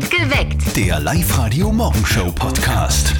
Geweckt. 0.00 0.74
Der 0.76 1.00
Live-Radio-Morgenshow-Podcast. 1.00 3.14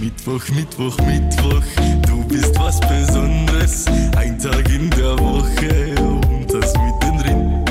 Mittwoch, 0.00 0.48
Mittwoch, 0.48 0.96
Mittwoch, 0.98 1.62
du 2.06 2.24
bist 2.24 2.58
was 2.58 2.80
Besonderes. 2.80 3.84
Ein 4.16 4.38
Tag 4.38 4.68
in 4.68 4.90
der 4.90 5.18
Woche 5.18 5.94
und 6.00 6.52
das 6.52 6.72
mittendrin. 6.74 7.64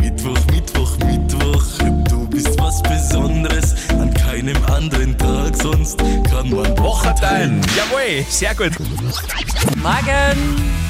Mittwoch, 0.00 0.38
Mittwoch, 0.52 0.96
Mittwoch, 0.98 1.64
du 2.08 2.26
bist 2.28 2.56
was 2.58 2.82
Besonderes. 2.82 3.74
An 3.90 4.12
keinem 4.14 4.56
anderen 4.66 5.16
Tag 5.18 5.56
sonst 5.56 5.98
kann 6.30 6.50
man 6.50 6.78
Wocherteil. 6.78 7.60
Jawohl, 7.76 8.24
sehr 8.28 8.54
gut. 8.54 8.72
Morgen! 9.82 10.83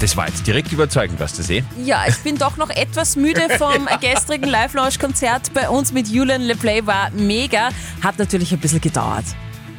Das 0.00 0.16
war 0.16 0.26
jetzt 0.26 0.46
direkt 0.46 0.72
überzeugend, 0.72 1.20
was 1.20 1.34
du 1.34 1.52
eh? 1.52 1.62
Ja, 1.84 2.04
ich 2.08 2.16
bin 2.18 2.38
doch 2.38 2.56
noch 2.56 2.70
etwas 2.70 3.16
müde 3.16 3.42
vom 3.58 3.86
gestrigen 4.00 4.48
Live-Launch-Konzert 4.48 5.52
bei 5.52 5.68
uns 5.68 5.92
mit 5.92 6.08
Julian 6.08 6.40
LePlay. 6.40 6.86
War 6.86 7.10
mega. 7.10 7.68
Hat 8.02 8.18
natürlich 8.18 8.50
ein 8.52 8.60
bisschen 8.60 8.80
gedauert. 8.80 9.24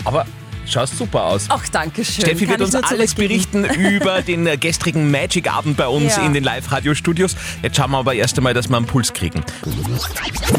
Aber 0.06 0.28
schaust 0.68 0.96
super 0.96 1.24
aus. 1.24 1.46
Ach, 1.50 1.68
danke 1.70 2.06
schön. 2.06 2.24
Steffi 2.26 2.46
Kann 2.46 2.60
wird 2.60 2.62
uns 2.62 2.76
alles 2.76 3.16
berichten 3.16 3.66
über 3.66 4.22
den 4.22 4.46
äh, 4.46 4.58
gestrigen 4.58 5.10
Magic-Abend 5.10 5.76
bei 5.76 5.88
uns 5.88 6.16
Ja. 6.18 6.24
in 6.24 6.34
den 6.34 6.44
Live-Radio-Studios. 6.44 7.36
Jetzt 7.64 7.78
schauen 7.78 7.90
wir 7.90 7.98
aber 7.98 8.14
erst 8.14 8.38
einmal, 8.38 8.54
dass 8.54 8.70
wir 8.70 8.78
einen 8.78 8.86
Puls 8.86 9.14
kriegen. 9.14 9.44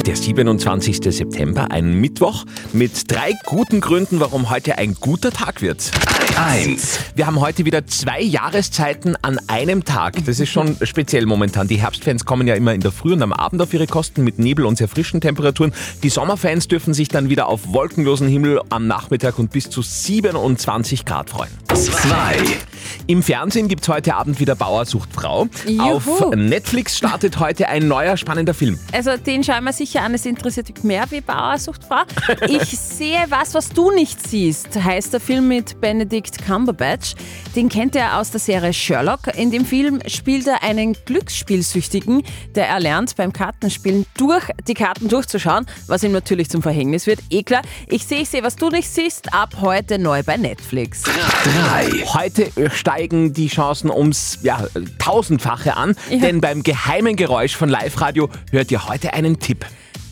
Der 0.05 0.17
27. 0.17 0.99
September, 1.15 1.71
ein 1.71 1.95
Mittwoch, 2.01 2.45
mit 2.73 3.09
drei 3.09 3.33
guten 3.47 3.81
Gründen, 3.81 4.19
warum 4.19 4.51
heute 4.51 4.77
ein 4.79 4.95
guter 4.95 5.31
Tag 5.31 5.63
wird. 5.63 5.93
1. 6.37 6.99
Wir 7.15 7.27
haben 7.27 7.41
heute 7.41 7.65
wieder 7.65 7.87
zwei 7.87 8.21
Jahreszeiten 8.21 9.17
an 9.23 9.39
einem 9.49 9.85
Tag. 9.85 10.25
Das 10.25 10.41
ist 10.41 10.51
schon 10.51 10.77
speziell 10.83 11.27
momentan. 11.27 11.69
Die 11.69 11.81
Herbstfans 11.81 12.25
kommen 12.25 12.47
ja 12.47 12.55
immer 12.55 12.75
in 12.75 12.81
der 12.81 12.93
Früh 12.93 13.13
und 13.13 13.23
am 13.23 13.33
Abend 13.33 13.61
auf 13.63 13.73
ihre 13.75 13.87
Kosten 13.87 14.25
mit 14.25 14.39
Nebel 14.39 14.65
und 14.65 14.79
sehr 14.79 14.89
frischen 14.89 15.21
Temperaturen. 15.21 15.73
Die 16.03 16.09
Sommerfans 16.09 16.69
dürfen 16.69 16.95
sich 16.95 17.09
dann 17.09 17.29
wieder 17.29 17.49
auf 17.49 17.73
wolkenlosen 17.73 18.29
Himmel 18.29 18.61
am 18.71 18.87
Nachmittag 18.87 19.39
und 19.39 19.51
bis 19.51 19.71
zu 19.71 19.83
27 19.83 21.05
Grad 21.05 21.31
freuen. 21.31 21.51
2. 21.75 22.72
Im 23.07 23.23
Fernsehen 23.23 23.69
gibt's 23.69 23.89
heute 23.89 24.15
Abend 24.15 24.41
wieder 24.41 24.55
Bauer 24.55 24.85
sucht 24.85 25.11
Frau. 25.13 25.49
Juhu. 25.67 25.81
Auf 25.83 26.35
Netflix 26.35 26.97
startet 26.97 27.39
heute 27.39 27.69
ein 27.69 27.89
neuer 27.89 28.17
spannender 28.17 28.55
Film. 28.55 28.79
Also 28.93 29.17
den 29.17 29.45
schauen 29.45 29.65
wir 29.65 29.73
sicher 29.73 30.03
an. 30.03 30.15
Es 30.15 30.27
interessiert 30.27 30.69
dich 30.69 30.83
mehr 30.85 31.05
wie 31.11 31.21
Bauersuchtfrau. 31.21 32.03
Ich 32.49 32.79
sehe 32.79 33.25
was, 33.29 33.55
was 33.55 33.69
du 33.71 33.91
nicht 33.93 34.27
siehst, 34.27 34.83
heißt 34.83 35.13
der 35.13 35.21
Film 35.21 35.49
mit 35.49 35.81
Benedict 35.81 36.45
Cumberbatch. 36.45 37.15
Den 37.57 37.69
kennt 37.69 37.95
er 37.97 38.19
aus 38.19 38.31
der 38.31 38.41
Serie 38.41 38.73
Sherlock. 38.73 39.29
In 39.37 39.51
dem 39.51 39.65
Film 39.65 40.01
spielt 40.07 40.47
er 40.47 40.63
einen 40.63 40.97
Glücksspielsüchtigen, 41.05 42.23
der 42.55 42.69
erlernt 42.69 43.17
beim 43.17 43.33
Kartenspielen 43.33 44.07
durch 44.17 44.45
die 44.67 44.75
Karten 44.75 45.09
durchzuschauen, 45.09 45.67
was 45.87 46.03
ihm 46.03 46.13
natürlich 46.13 46.51
zum 46.51 46.63
Verhängnis 46.63 47.07
wird. 47.07 47.21
Eh 47.31 47.43
klar. 47.43 47.63
Ich 47.89 48.07
sehe, 48.07 48.21
ich 48.21 48.29
sehe, 48.29 48.43
was 48.43 48.57
du 48.57 48.69
nicht 48.71 48.89
siehst, 48.89 49.33
ab 49.33 49.57
heute 49.61 49.99
neu 49.99 50.23
bei 50.23 50.37
Netflix. 50.37 51.03
3. 51.03 51.91
Heute 52.07 52.51
steigen 52.73 53.33
die 53.33 53.49
Chancen 53.49 53.91
ums 53.91 54.39
ja, 54.43 54.67
tausendfache 54.99 55.77
an, 55.77 55.95
denn 56.11 56.41
beim 56.41 56.63
geheimen 56.63 57.17
Geräusch 57.17 57.57
von 57.57 57.69
Live 57.69 58.01
Radio 58.01 58.29
hört 58.51 58.71
ihr 58.71 58.89
heute 58.89 59.13
einen 59.15 59.39
Tipp. 59.39 59.65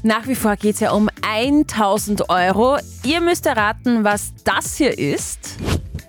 Nach 0.03 0.27
wie 0.27 0.35
vor 0.35 0.57
geht 0.57 0.75
es 0.75 0.81
ja 0.81 0.93
um 0.93 1.11
1000 1.23 2.31
Euro. 2.31 2.79
Ihr 3.05 3.21
müsst 3.21 3.45
erraten, 3.45 4.03
was 4.03 4.33
das 4.45 4.77
hier 4.77 4.99
ist. 4.99 5.59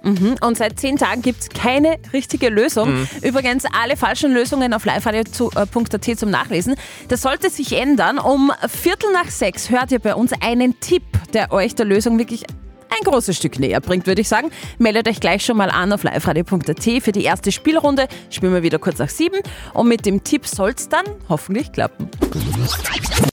Mhm. 0.03 0.35
Und 0.41 0.57
seit 0.57 0.79
zehn 0.79 0.97
Tagen 0.97 1.21
gibt 1.21 1.41
es 1.41 1.49
keine 1.49 1.97
richtige 2.13 2.49
Lösung. 2.49 3.07
Übrigens 3.21 3.65
alle 3.65 3.97
falschen 3.97 4.33
Lösungen 4.33 4.73
auf 4.73 4.85
liveradio.at 4.85 6.17
zum 6.17 6.29
Nachlesen. 6.29 6.75
Das 7.07 7.21
sollte 7.21 7.49
sich 7.49 7.73
ändern. 7.73 8.17
Um 8.17 8.51
Viertel 8.67 9.11
nach 9.11 9.29
sechs 9.29 9.69
hört 9.69 9.91
ihr 9.91 9.99
bei 9.99 10.15
uns 10.15 10.31
einen 10.41 10.79
Tipp, 10.79 11.03
der 11.33 11.51
euch 11.51 11.75
der 11.75 11.85
Lösung 11.85 12.17
wirklich 12.17 12.45
ein 12.91 13.03
großes 13.03 13.37
Stück 13.37 13.59
näher 13.59 13.79
bringt, 13.79 14.07
würde 14.07 14.21
ich 14.21 14.27
sagen. 14.27 14.51
Meldet 14.77 15.07
euch 15.07 15.19
gleich 15.19 15.43
schon 15.45 15.57
mal 15.57 15.69
an 15.69 15.91
auf 15.93 16.03
liveradio.at 16.03 16.83
für 17.01 17.11
die 17.11 17.23
erste 17.23 17.51
Spielrunde. 17.51 18.07
Spielen 18.29 18.53
wir 18.53 18.63
wieder 18.63 18.79
kurz 18.79 18.99
nach 18.99 19.09
sieben. 19.09 19.39
Und 19.73 19.87
mit 19.87 20.05
dem 20.05 20.23
Tipp 20.23 20.45
soll 20.45 20.71
es 20.71 20.89
dann 20.89 21.05
hoffentlich 21.29 21.71
klappen. 21.71 22.09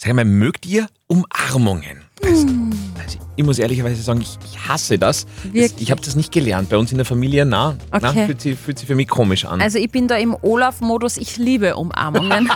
Sag 0.01 0.15
mal, 0.15 0.25
mögt 0.25 0.67
ihr 0.67 0.87
Umarmungen? 1.07 2.08
Also, 2.25 2.47
also 2.99 3.19
ich 3.37 3.45
muss 3.45 3.59
ehrlicherweise 3.59 4.03
sagen, 4.03 4.21
ich, 4.21 4.37
ich 4.51 4.69
hasse 4.69 4.99
das. 4.99 5.25
das 5.25 5.45
Wirklich? 5.53 5.83
ich 5.83 5.91
habe 5.93 6.01
das 6.01 6.17
nicht 6.17 6.33
gelernt. 6.33 6.69
Bei 6.69 6.77
uns 6.77 6.91
in 6.91 6.99
der 6.99 7.05
Familie, 7.05 7.45
na, 7.47 7.77
na 7.93 8.11
Okay. 8.11 8.27
fühlt, 8.27 8.41
sich, 8.41 8.59
fühlt 8.59 8.79
sich 8.79 8.89
für 8.89 8.95
mich 8.97 9.09
komisch 9.09 9.45
an. 9.45 9.61
Also 9.61 9.79
ich 9.79 9.91
bin 9.91 10.09
da 10.09 10.17
im 10.17 10.37
Olaf-Modus, 10.43 11.17
ich 11.17 11.37
liebe 11.37 11.77
Umarmungen. 11.77 12.51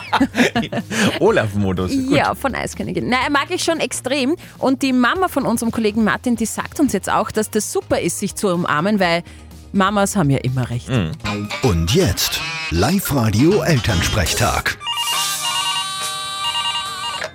Olaf-Modus. 1.20 1.92
Ja, 2.10 2.34
von 2.34 2.54
Eiskönigin. 2.54 3.08
Na, 3.08 3.16
mag 3.30 3.46
ich 3.50 3.62
schon 3.62 3.78
extrem. 3.80 4.34
Und 4.58 4.82
die 4.82 4.92
Mama 4.92 5.28
von 5.28 5.44
unserem 5.46 5.70
Kollegen 5.72 6.02
Martin, 6.04 6.36
die 6.36 6.46
sagt 6.46 6.80
uns 6.80 6.92
jetzt 6.92 7.10
auch, 7.10 7.30
dass 7.30 7.50
das 7.50 7.72
super 7.72 8.00
ist, 8.00 8.18
sich 8.18 8.34
zu 8.34 8.48
umarmen, 8.48 8.98
weil 9.00 9.22
Mamas 9.72 10.16
haben 10.16 10.30
ja 10.30 10.38
immer 10.38 10.68
recht. 10.68 10.90
Und 11.62 11.94
jetzt 11.94 12.40
Live-Radio 12.70 13.62
Elternsprechtag. 13.62 14.76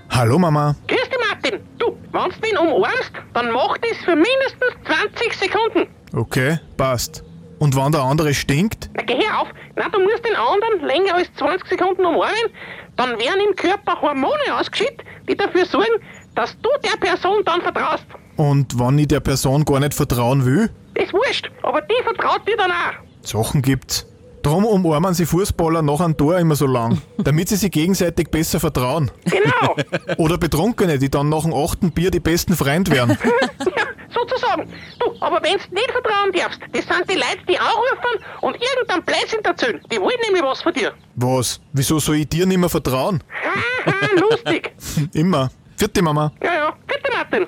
Hallo 0.10 0.40
Mama. 0.40 0.76
Grüß 0.88 0.98
dich, 1.10 1.18
Martin. 1.30 1.60
Du, 1.78 1.96
wenn 2.18 2.42
du 2.42 2.48
ihn 2.48 2.58
umarmst, 2.58 3.12
dann 3.34 3.52
mach 3.52 3.78
das 3.78 3.98
für 4.04 4.16
mindestens 4.16 4.74
20 4.86 5.34
Sekunden. 5.34 5.88
Okay, 6.16 6.60
passt. 6.76 7.24
Und 7.60 7.76
wenn 7.76 7.92
der 7.92 8.02
andere 8.02 8.34
stinkt? 8.34 8.90
Na, 8.96 9.04
geh 9.04 9.16
auf. 9.40 9.48
Na, 9.76 9.90
du 9.90 10.00
musst 10.00 10.26
den 10.26 10.36
anderen 10.36 10.88
länger 10.88 11.16
als 11.16 11.30
20 11.38 11.68
Sekunden 11.68 12.06
umarmen. 12.06 12.52
Dann 12.96 13.12
werden 13.12 13.42
im 13.48 13.56
Körper 13.56 14.02
Hormone 14.02 14.42
ausgeschüttet, 14.60 15.04
die 15.30 15.36
dafür 15.36 15.66
sorgen, 15.66 16.02
dass 16.36 16.56
du 16.62 16.70
der 16.84 16.98
Person 16.98 17.44
dann 17.46 17.62
vertraust. 17.62 18.06
Und 18.36 18.80
wenn 18.80 19.00
ich 19.00 19.08
der 19.08 19.20
Person 19.20 19.66
gar 19.66 19.80
nicht 19.80 19.94
vertrauen 19.94 20.46
will? 20.46 20.70
Das 20.94 21.12
wurscht, 21.14 21.50
aber 21.64 21.82
die 21.82 22.04
vertraut 22.04 22.48
dir 22.48 22.58
dann 22.58 22.72
auch. 22.72 22.94
Sachen 23.22 23.62
gibt's. 23.62 24.06
Drum 24.48 24.64
umarmen 24.64 25.14
sie 25.14 25.26
Fußballer 25.26 25.82
nach 25.82 26.00
einem 26.00 26.16
Tor 26.16 26.38
immer 26.38 26.56
so 26.56 26.68
lang, 26.68 27.02
damit 27.18 27.50
sie 27.50 27.58
sich 27.58 27.70
gegenseitig 27.70 28.30
besser 28.30 28.62
vertrauen. 28.62 29.12
Genau. 29.26 29.76
Oder 30.18 30.38
Betrunkene, 30.38 30.98
die 30.98 31.12
dann 31.12 31.28
nach 31.28 31.42
dem 31.42 31.54
achten 31.54 31.92
Bier 31.92 32.12
die 32.12 32.22
besten 32.22 32.56
Freunde 32.56 32.92
werden. 32.92 33.18
ja, 33.26 33.84
sozusagen. 34.10 34.70
Du, 35.02 35.12
aber 35.20 35.44
wenn's 35.44 35.70
nicht 35.70 35.92
vertrauen 35.92 36.32
darfst, 36.32 36.62
das 36.72 36.86
sind 36.86 37.12
die 37.12 37.16
Leute, 37.16 37.40
die 37.50 37.60
anrufen 37.60 38.24
und 38.40 38.56
irgendeinen 38.56 39.04
Blödsinn 39.04 39.44
erzählen. 39.44 39.82
Die 39.92 40.00
wollen 40.00 40.16
nämlich 40.24 40.44
was 40.44 40.62
von 40.62 40.72
dir. 40.72 40.94
Was? 41.16 41.60
Wieso 41.74 42.00
soll 42.00 42.16
ich 42.16 42.30
dir 42.30 42.46
nicht 42.46 42.58
mehr 42.58 42.70
vertrauen? 42.70 43.22
Haha, 43.44 44.08
lustig. 44.18 44.72
Immer. 45.12 45.52
Vierte 45.76 46.02
Mama. 46.02 46.32
Ja, 46.42 46.54
ja. 46.54 46.74
Bitte, 46.88 47.12
Martin. 47.12 47.48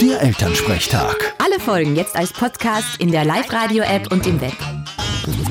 Der 0.00 0.22
Elternsprechtag. 0.22 1.34
Alle 1.38 1.60
Folgen 1.60 1.94
jetzt 1.94 2.16
als 2.16 2.32
Podcast 2.32 3.00
in 3.00 3.12
der 3.12 3.24
Live-Radio-App 3.24 4.10
und 4.10 4.26
im 4.26 4.40
Web. 4.40 4.56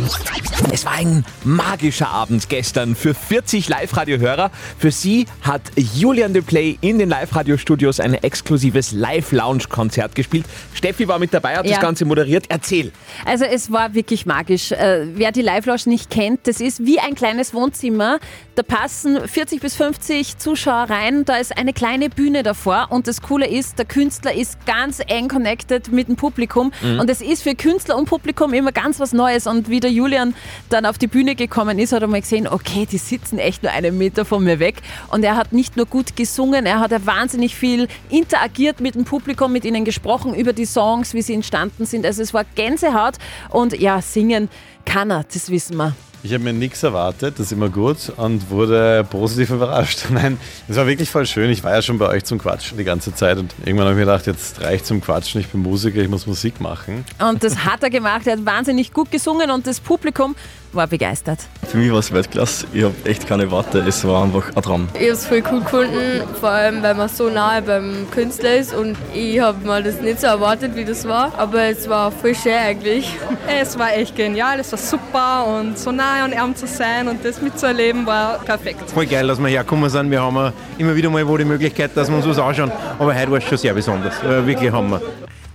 Thank 0.08 0.30
you. 0.30 0.35
Es 0.72 0.86
war 0.86 0.94
ein 0.94 1.26
magischer 1.44 2.10
Abend 2.10 2.50
gestern 2.50 2.96
für 2.96 3.14
40 3.14 3.70
Live-Radio-Hörer. 3.70 4.52
Für 4.78 4.92
sie 4.92 5.26
hat 5.42 5.62
Julian 5.76 6.34
de 6.34 6.42
Play 6.42 6.78
in 6.82 6.98
den 6.98 7.10
Live-Radio-Studios 7.10 8.00
ein 8.00 8.14
exklusives 8.14 8.92
Live-Lounge-Konzert 8.92 10.16
gespielt. 10.16 10.46
Steffi 10.74 11.08
war 11.08 11.20
mit 11.20 11.34
dabei, 11.34 11.58
hat 11.58 11.66
Ja. 11.66 11.74
das 11.74 11.82
Ganze 11.82 12.06
moderiert. 12.06 12.46
Erzähl. 12.50 12.92
Also 13.26 13.46
es 13.46 13.72
war 13.72 13.94
wirklich 13.94 14.26
magisch. 14.26 14.72
Äh, 14.72 15.08
wer 15.16 15.32
die 15.32 15.42
Live-Lounge 15.42 15.84
nicht 15.86 16.10
kennt, 16.10 16.48
das 16.48 16.60
ist 16.62 16.86
wie 16.86 17.00
ein 17.00 17.16
kleines 17.16 17.54
Wohnzimmer. 17.54 18.20
Da 18.56 18.64
passen 18.64 19.20
40 19.28 19.60
bis 19.62 19.76
50 19.76 20.38
Zuschauer 20.38 20.90
rein. 20.90 21.26
Da 21.26 21.36
ist 21.38 21.58
eine 21.58 21.74
kleine 21.74 22.10
Bühne 22.10 22.44
davor. 22.44 22.88
Und 22.90 23.08
das 23.08 23.22
Coole 23.22 23.48
ist, 23.48 23.78
der 23.78 23.86
Künstler 23.86 24.34
ist 24.34 24.66
ganz 24.66 25.02
eng 25.06 25.28
connected 25.28 25.92
mit 25.92 26.08
dem 26.08 26.16
Publikum. 26.16 26.72
Und 27.00 27.10
es 27.10 27.22
ist 27.22 27.44
für 27.44 27.56
Künstler 27.56 27.98
und 27.98 28.06
Publikum 28.10 28.54
immer 28.54 28.72
ganz 28.72 29.00
was 29.00 29.12
Neues. 29.14 29.48
Und 29.48 29.70
wie 29.70 29.80
der 29.82 29.92
Julian 29.92 30.34
dann 30.70 30.86
auf 30.86 30.98
die 30.98 31.08
Bühne 31.08 31.36
gekommen 31.36 31.80
ist, 31.80 31.94
hat 31.94 32.02
er 32.02 32.08
mal 32.08 32.22
gesehen, 32.22 32.48
okay, 32.48 32.88
die 32.90 32.98
sitzen 32.98 33.40
echt 33.40 33.64
nur 33.64 33.72
einen 33.72 33.98
Meter 33.98 34.26
von 34.26 34.44
mir 34.44 34.60
weg. 34.60 34.82
Und 35.10 35.24
er 35.24 35.36
hat 35.36 35.54
nicht 35.54 35.78
nur 35.78 35.86
gut 35.86 36.16
gesungen, 36.16 36.66
er 36.66 36.80
hat 36.80 36.92
ja 36.92 37.06
wahnsinnig 37.06 37.56
viel 37.56 37.88
interagiert 38.10 38.80
mit 38.80 38.96
dem 38.96 39.06
Publikum, 39.06 39.52
mit 39.52 39.66
ihnen 39.66 39.86
gesprochen 39.86 40.34
über 40.34 40.54
die 40.54 40.66
Songs, 40.66 41.14
wie 41.14 41.22
sie 41.22 41.34
entstanden 41.34 41.86
sind. 41.86 42.06
Also 42.06 42.22
es 42.22 42.34
war 42.34 42.46
Gänsehaut. 42.56 43.16
Und 43.50 43.80
ja, 43.80 44.02
singen 44.02 44.50
kann 44.86 45.12
er, 45.12 45.26
das 45.32 45.50
wissen 45.50 45.78
wir. 45.78 45.96
Ich 46.26 46.34
habe 46.34 46.44
mir 46.44 46.54
nichts 46.54 46.82
erwartet, 46.82 47.36
das 47.38 47.46
ist 47.46 47.52
immer 47.52 47.70
gut 47.70 48.12
und 48.18 48.50
wurde 48.50 49.06
positiv 49.08 49.52
überrascht. 49.52 50.06
Nein, 50.10 50.40
es 50.68 50.76
war 50.76 50.88
wirklich 50.88 51.08
voll 51.08 51.28
schön. 51.28 51.52
Ich 51.52 51.64
war 51.64 51.72
ja 51.72 51.84
schon 51.84 52.00
bei 52.00 52.08
euch 52.08 52.24
zum 52.24 52.40
Quatschen 52.40 52.80
die 52.80 52.84
ganze 52.84 53.14
Zeit 53.14 53.38
und 53.38 53.54
irgendwann 53.64 53.86
habe 53.86 53.92
ich 53.92 53.98
mir 54.00 54.12
gedacht, 54.12 54.26
jetzt 54.26 54.60
reicht 54.60 54.88
zum 54.88 55.02
Quatschen, 55.02 55.40
ich 55.40 55.50
bin 55.50 55.62
Musiker, 55.62 56.02
ich 56.02 56.10
muss 56.10 56.26
Musik 56.26 56.60
machen. 56.60 57.06
Und 57.20 57.44
das 57.44 57.64
hat 57.64 57.84
er 57.84 57.92
gemacht. 57.92 58.26
Er 58.26 58.38
hat 58.38 58.46
wahnsinnig 58.46 58.92
gut 58.92 59.12
gesungen 59.12 59.52
und 59.52 59.68
das 59.68 59.80
Publikum 59.80 60.36
war 60.76 60.88
begeistert. 60.88 61.40
Für 61.68 61.78
mich 61.78 61.92
war 61.92 62.00
es 62.00 62.12
Weltklasse. 62.14 62.68
Ich 62.74 62.84
habe 62.84 62.94
echt 63.06 63.28
keine 63.28 63.50
Worte. 63.50 63.80
Es 63.80 64.06
war 64.06 64.24
einfach 64.24 64.56
ein 64.56 64.62
Traum. 64.62 64.88
Ich 64.94 65.02
habe 65.02 65.12
es 65.12 65.26
voll 65.26 65.44
cool 65.52 65.62
gefunden, 65.62 66.24
vor 66.40 66.50
allem 66.50 66.84
weil 66.84 66.96
man 66.96 67.10
so 67.10 67.30
nahe 67.30 67.62
beim 67.62 68.08
Künstler 68.12 68.56
ist 68.56 68.74
und 68.74 68.96
ich 69.14 69.40
habe 69.40 69.66
mir 69.66 69.82
das 69.82 70.00
nicht 70.02 70.22
so 70.22 70.28
erwartet, 70.28 70.76
wie 70.76 70.86
das 70.86 71.08
war, 71.08 71.32
aber 71.38 71.64
es 71.64 71.90
war 71.90 72.12
voll 72.12 72.36
schön 72.36 72.54
eigentlich. 72.54 73.16
Es 73.48 73.78
war 73.78 73.94
echt 73.94 74.16
genial, 74.16 74.60
es 74.60 74.72
war 74.72 74.80
super 74.80 75.46
und 75.48 75.78
so 75.78 75.92
nahe 75.92 76.24
an 76.24 76.34
ihm 76.34 76.56
zu 76.56 76.68
sein 76.68 77.08
und 77.08 77.24
das 77.24 77.42
mitzuerleben 77.42 78.06
war 78.06 78.40
perfekt. 78.40 78.90
Voll 78.90 79.06
geil, 79.06 79.28
dass 79.28 79.40
wir 79.40 79.48
hergekommen 79.48 79.90
sind. 79.90 80.12
Wir 80.12 80.22
haben 80.22 80.52
immer 80.78 80.96
wieder 80.96 81.10
mal 81.10 81.26
wo 81.28 81.38
die 81.38 81.46
Möglichkeit, 81.46 81.92
dass 81.96 82.10
wir 82.10 82.18
uns 82.18 82.28
was 82.28 82.40
anschauen, 82.40 82.72
aber 83.00 83.16
heute 83.16 83.32
war 83.32 83.38
es 83.38 83.44
schon 83.46 83.58
sehr 83.58 83.74
besonders. 83.74 84.22
Äh, 84.24 84.46
Wirklich 84.46 84.72
Hammer. 84.72 85.00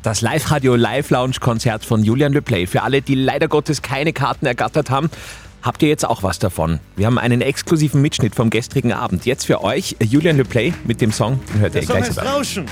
Das 0.03 0.23
Live-Radio 0.23 0.77
Live-Lounge-Konzert 0.77 1.85
von 1.85 2.03
Julian 2.03 2.33
Le 2.33 2.41
Play. 2.41 2.67
Für 2.67 2.83
alle, 2.83 3.03
die 3.03 3.15
leider 3.15 3.49
Gottes 3.49 3.83
keine 3.83 4.15
Karten 4.15 4.47
ergattert 4.47 4.89
haben, 4.89 5.11
habt 5.61 5.83
ihr 5.83 5.91
jetzt 5.91 6.07
auch 6.07 6.23
was 6.23 6.39
davon. 6.39 6.81
Wir 6.97 7.05
haben 7.05 7.19
einen 7.19 7.43
exklusiven 7.43 8.01
Mitschnitt 8.01 8.35
vom 8.35 8.49
gestrigen 8.49 8.95
Abend. 8.95 9.27
Jetzt 9.27 9.45
für 9.45 9.63
euch 9.63 9.97
Julian 10.03 10.39
Le 10.39 10.45
Play 10.45 10.73
mit 10.85 11.03
dem 11.03 11.13
Song, 11.13 11.39
den 11.53 11.61
hört 11.61 11.75
ihr 11.75 11.83
gleich 11.83 12.07
selber. 12.07 12.23
Rauschen. 12.23 12.65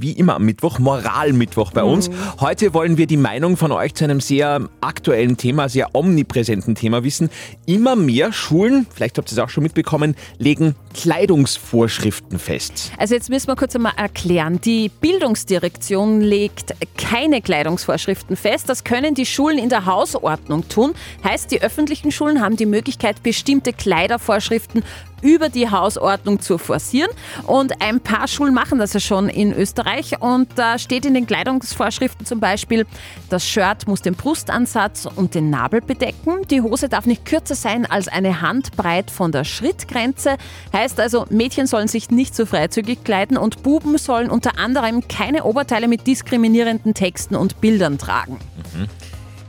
Wie 0.00 0.12
immer 0.12 0.36
am 0.36 0.44
Mittwoch, 0.44 0.78
Moralmittwoch 0.78 1.72
bei 1.72 1.82
uns. 1.82 2.10
Heute 2.40 2.74
wollen 2.74 2.98
wir 2.98 3.06
die 3.06 3.16
Meinung 3.16 3.56
von 3.56 3.72
euch 3.72 3.94
zu 3.94 4.04
einem 4.04 4.20
sehr 4.20 4.68
aktuellen 4.80 5.36
Thema, 5.36 5.68
sehr 5.68 5.94
omnipräsenten 5.94 6.74
Thema 6.74 7.04
wissen. 7.04 7.30
Immer 7.66 7.96
mehr 7.96 8.32
Schulen, 8.32 8.86
vielleicht 8.92 9.18
habt 9.18 9.30
ihr 9.30 9.32
es 9.32 9.38
auch 9.38 9.48
schon 9.48 9.62
mitbekommen, 9.62 10.16
legen 10.38 10.74
Kleidungsvorschriften 10.94 12.38
fest. 12.38 12.92
Also 12.98 13.14
jetzt 13.14 13.30
müssen 13.30 13.48
wir 13.48 13.56
kurz 13.56 13.74
einmal 13.76 13.92
erklären. 13.96 14.60
Die 14.60 14.88
Bildungsdirektion 14.88 16.20
legt 16.20 16.74
keine 16.98 17.40
Kleidungsvorschriften 17.40 18.36
fest. 18.36 18.68
Das 18.68 18.84
können 18.84 19.14
die 19.14 19.26
Schulen 19.26 19.58
in 19.58 19.68
der 19.68 19.86
Hausordnung 19.86 20.68
tun. 20.68 20.94
Heißt, 21.24 21.50
die 21.50 21.62
öffentlichen 21.62 22.10
Schulen 22.10 22.40
haben 22.40 22.56
die 22.56 22.66
Möglichkeit, 22.66 23.22
bestimmte 23.22 23.72
Kleidervorschriften 23.72 24.82
über 25.22 25.48
die 25.48 25.70
Hausordnung 25.70 26.40
zu 26.40 26.58
forcieren. 26.58 27.10
Und 27.46 27.80
ein 27.80 28.00
paar 28.00 28.28
Schulen 28.28 28.52
machen 28.52 28.78
das 28.78 28.92
ja 28.92 29.00
schon 29.00 29.28
in 29.28 29.52
Österreich. 29.52 30.20
Und 30.20 30.48
da 30.56 30.78
steht 30.78 31.06
in 31.06 31.14
den 31.14 31.26
Kleidungsvorschriften 31.26 32.26
zum 32.26 32.40
Beispiel, 32.40 32.86
das 33.30 33.46
Shirt 33.46 33.86
muss 33.86 34.02
den 34.02 34.14
Brustansatz 34.14 35.06
und 35.06 35.34
den 35.34 35.50
Nabel 35.50 35.80
bedecken. 35.80 36.46
Die 36.50 36.60
Hose 36.60 36.88
darf 36.88 37.06
nicht 37.06 37.24
kürzer 37.24 37.54
sein 37.54 37.86
als 37.86 38.08
eine 38.08 38.40
Handbreit 38.42 39.10
von 39.10 39.32
der 39.32 39.44
Schrittgrenze. 39.44 40.36
Heißt 40.72 41.00
also, 41.00 41.26
Mädchen 41.30 41.66
sollen 41.66 41.88
sich 41.88 42.10
nicht 42.10 42.34
so 42.34 42.44
freizügig 42.44 43.04
kleiden 43.04 43.36
und 43.36 43.62
Buben 43.62 43.96
sollen 43.98 44.30
unter 44.30 44.58
anderem 44.58 45.06
keine 45.08 45.44
Oberteile 45.44 45.88
mit 45.88 46.06
diskriminierenden 46.06 46.94
Texten 46.94 47.36
und 47.36 47.60
Bildern 47.60 47.98
tragen. 47.98 48.38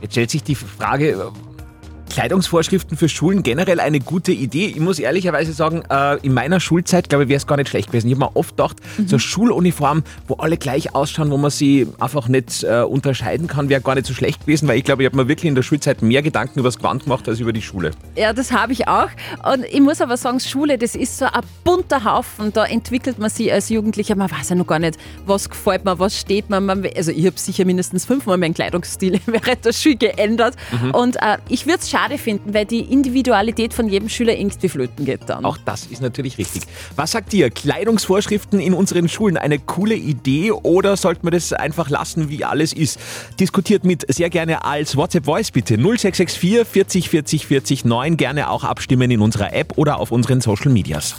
Jetzt 0.00 0.12
stellt 0.12 0.30
sich 0.30 0.42
die 0.42 0.54
Frage, 0.54 1.32
Kleidungsvorschriften 2.14 2.96
für 2.96 3.08
Schulen 3.08 3.42
generell 3.42 3.80
eine 3.80 3.98
gute 3.98 4.30
Idee. 4.30 4.66
Ich 4.66 4.78
muss 4.78 5.00
ehrlicherweise 5.00 5.52
sagen, 5.52 5.82
äh, 5.90 6.16
in 6.24 6.32
meiner 6.32 6.60
Schulzeit, 6.60 7.08
glaube 7.08 7.24
ich, 7.24 7.28
wäre 7.28 7.38
es 7.38 7.46
gar 7.48 7.56
nicht 7.56 7.68
schlecht 7.68 7.88
gewesen. 7.88 8.06
Ich 8.06 8.14
habe 8.14 8.26
mir 8.26 8.36
oft 8.36 8.50
gedacht, 8.50 8.76
so 9.04 9.16
eine 9.16 9.18
Schuluniform, 9.20 10.04
wo 10.28 10.34
alle 10.34 10.56
gleich 10.56 10.94
ausschauen, 10.94 11.32
wo 11.32 11.38
man 11.38 11.50
sie 11.50 11.88
einfach 11.98 12.28
nicht 12.28 12.62
äh, 12.62 12.82
unterscheiden 12.82 13.48
kann, 13.48 13.68
wäre 13.68 13.80
gar 13.80 13.96
nicht 13.96 14.06
so 14.06 14.14
schlecht 14.14 14.42
gewesen, 14.42 14.68
weil 14.68 14.78
ich 14.78 14.84
glaube, 14.84 15.02
ich 15.02 15.08
habe 15.08 15.16
mir 15.16 15.26
wirklich 15.26 15.48
in 15.48 15.56
der 15.56 15.64
Schulzeit 15.64 16.02
mehr 16.02 16.22
Gedanken 16.22 16.60
über 16.60 16.68
das 16.68 16.78
Gewand 16.78 17.02
gemacht 17.02 17.28
als 17.28 17.40
über 17.40 17.52
die 17.52 17.62
Schule. 17.62 17.90
Ja, 18.14 18.32
das 18.32 18.52
habe 18.52 18.72
ich 18.72 18.86
auch. 18.86 19.08
Und 19.52 19.64
ich 19.64 19.80
muss 19.80 20.00
aber 20.00 20.16
sagen, 20.16 20.38
Schule, 20.38 20.78
das 20.78 20.94
ist 20.94 21.18
so 21.18 21.24
ein 21.24 21.42
bunter 21.64 22.04
Haufen. 22.04 22.52
Da 22.52 22.64
entwickelt 22.64 23.18
man 23.18 23.28
sich 23.28 23.52
als 23.52 23.70
Jugendlicher. 23.70 24.14
Man 24.14 24.30
weiß 24.30 24.50
ja 24.50 24.54
noch 24.54 24.68
gar 24.68 24.78
nicht, 24.78 25.00
was 25.26 25.50
gefällt 25.50 25.84
mir, 25.84 25.98
was 25.98 26.16
steht 26.16 26.48
mir. 26.48 26.60
Man, 26.60 26.86
also 26.96 27.10
ich 27.10 27.26
habe 27.26 27.40
sicher 27.40 27.64
mindestens 27.64 28.04
fünfmal 28.04 28.38
meinen 28.38 28.54
Kleidungsstil 28.54 29.20
während 29.26 29.64
der 29.64 29.72
Schule 29.72 29.96
geändert. 29.96 30.54
Und 30.92 31.16
äh, 31.16 31.38
ich 31.48 31.66
würde 31.66 31.80
es 31.80 31.90
schade 32.04 32.18
finden, 32.18 32.54
weil 32.54 32.66
die 32.66 32.80
Individualität 32.80 33.72
von 33.72 33.88
jedem 33.88 34.08
Schüler 34.08 34.36
irgendwie 34.36 34.68
flöten 34.68 35.04
geht 35.04 35.22
dann. 35.26 35.44
Auch 35.44 35.56
das 35.64 35.86
ist 35.86 36.02
natürlich 36.02 36.38
richtig. 36.38 36.62
Was 36.96 37.12
sagt 37.12 37.32
ihr? 37.32 37.50
Kleidungsvorschriften 37.50 38.60
in 38.60 38.74
unseren 38.74 39.08
Schulen 39.08 39.36
eine 39.36 39.58
coole 39.58 39.94
Idee 39.94 40.52
oder 40.52 40.96
sollte 40.96 41.20
man 41.22 41.32
das 41.32 41.52
einfach 41.52 41.88
lassen, 41.88 42.28
wie 42.28 42.44
alles 42.44 42.72
ist? 42.72 42.98
Diskutiert 43.40 43.84
mit 43.84 44.04
sehr 44.12 44.30
gerne 44.30 44.64
als 44.64 44.96
WhatsApp-Voice 44.96 45.50
bitte 45.50 45.76
0664 45.76 46.64
40 46.68 47.08
40 47.08 47.46
40 47.46 47.84
9. 47.84 48.16
Gerne 48.16 48.50
auch 48.50 48.64
abstimmen 48.64 49.10
in 49.10 49.20
unserer 49.20 49.52
App 49.54 49.74
oder 49.76 49.98
auf 49.98 50.10
unseren 50.10 50.40
Social 50.40 50.70
Medias. 50.70 51.16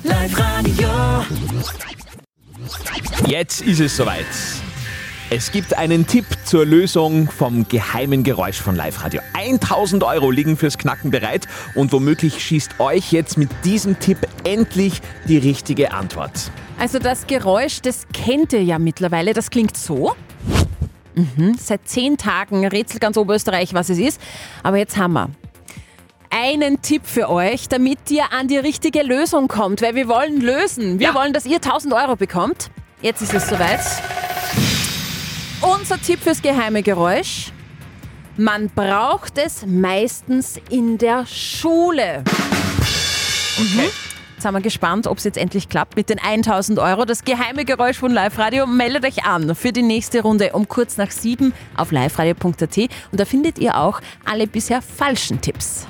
Jetzt 3.27 3.61
ist 3.61 3.79
es 3.79 3.97
soweit. 3.97 4.25
Es 5.31 5.51
gibt 5.51 5.75
einen 5.75 6.05
Tipp 6.05 6.25
zur 6.45 6.67
Lösung 6.67 7.31
vom 7.31 7.67
geheimen 7.67 8.23
Geräusch 8.23 8.61
von 8.61 8.75
Live 8.75 9.03
Radio. 9.03 9.21
1000 9.33 10.03
Euro 10.03 10.29
liegen 10.29 10.55
fürs 10.55 10.77
Knacken 10.77 11.09
bereit 11.09 11.47
und 11.73 11.91
womöglich 11.91 12.43
schießt 12.43 12.79
euch 12.79 13.11
jetzt 13.11 13.35
mit 13.35 13.49
diesem 13.63 13.97
Tipp 13.99 14.19
endlich 14.43 15.01
die 15.27 15.39
richtige 15.39 15.93
Antwort. 15.93 16.51
Also 16.77 16.99
das 16.99 17.25
Geräusch, 17.25 17.81
das 17.81 18.05
kennt 18.13 18.53
ihr 18.53 18.63
ja 18.63 18.77
mittlerweile. 18.77 19.33
Das 19.33 19.49
klingt 19.49 19.75
so. 19.75 20.15
Mhm. 21.15 21.55
Seit 21.59 21.87
zehn 21.87 22.17
Tagen 22.17 22.63
rätselt 22.67 23.01
ganz 23.01 23.17
Oberösterreich, 23.17 23.73
was 23.73 23.89
es 23.89 23.97
ist. 23.97 24.21
Aber 24.61 24.77
jetzt 24.77 24.95
haben 24.95 25.13
wir 25.13 25.31
einen 26.29 26.83
Tipp 26.83 27.01
für 27.03 27.29
euch, 27.31 27.67
damit 27.67 28.11
ihr 28.11 28.31
an 28.31 28.47
die 28.47 28.57
richtige 28.57 29.01
Lösung 29.01 29.47
kommt. 29.47 29.81
Weil 29.81 29.95
wir 29.95 30.07
wollen 30.07 30.39
lösen. 30.39 30.99
Wir 30.99 31.15
wollen, 31.15 31.33
dass 31.33 31.47
ihr 31.47 31.55
1000 31.55 31.95
Euro 31.95 32.15
bekommt. 32.15 32.69
Jetzt 33.01 33.23
ist 33.23 33.33
es 33.33 33.49
soweit. 33.49 33.81
Unser 35.87 36.01
Tipp 36.01 36.19
fürs 36.19 36.41
geheime 36.41 36.81
Geräusch. 36.81 37.51
Man 38.37 38.71
braucht 38.71 39.37
es 39.37 39.67
meistens 39.67 40.59
in 40.71 40.97
der 40.97 41.27
Schule. 41.27 42.23
Okay. 43.55 43.83
Jetzt 43.83 44.04
sind 44.45 44.53
wir 44.53 44.61
gespannt, 44.61 45.07
ob 45.07 45.17
es 45.17 45.23
jetzt 45.23 45.39
endlich 45.39 45.69
klappt 45.69 45.95
mit 45.95 46.07
den 46.07 46.19
1000 46.19 46.77
Euro. 46.77 47.05
Das 47.05 47.23
geheime 47.23 47.65
Geräusch 47.65 47.97
von 47.97 48.11
Live 48.11 48.37
Radio. 48.37 48.67
Meldet 48.67 49.03
euch 49.03 49.25
an 49.25 49.55
für 49.55 49.71
die 49.71 49.81
nächste 49.81 50.21
Runde 50.21 50.51
um 50.53 50.67
kurz 50.67 50.97
nach 50.97 51.09
sieben 51.09 51.51
auf 51.75 51.91
liveradio.at 51.91 52.77
und 52.77 52.89
da 53.13 53.25
findet 53.25 53.57
ihr 53.57 53.75
auch 53.75 54.01
alle 54.23 54.45
bisher 54.45 54.83
falschen 54.83 55.41
Tipps. 55.41 55.87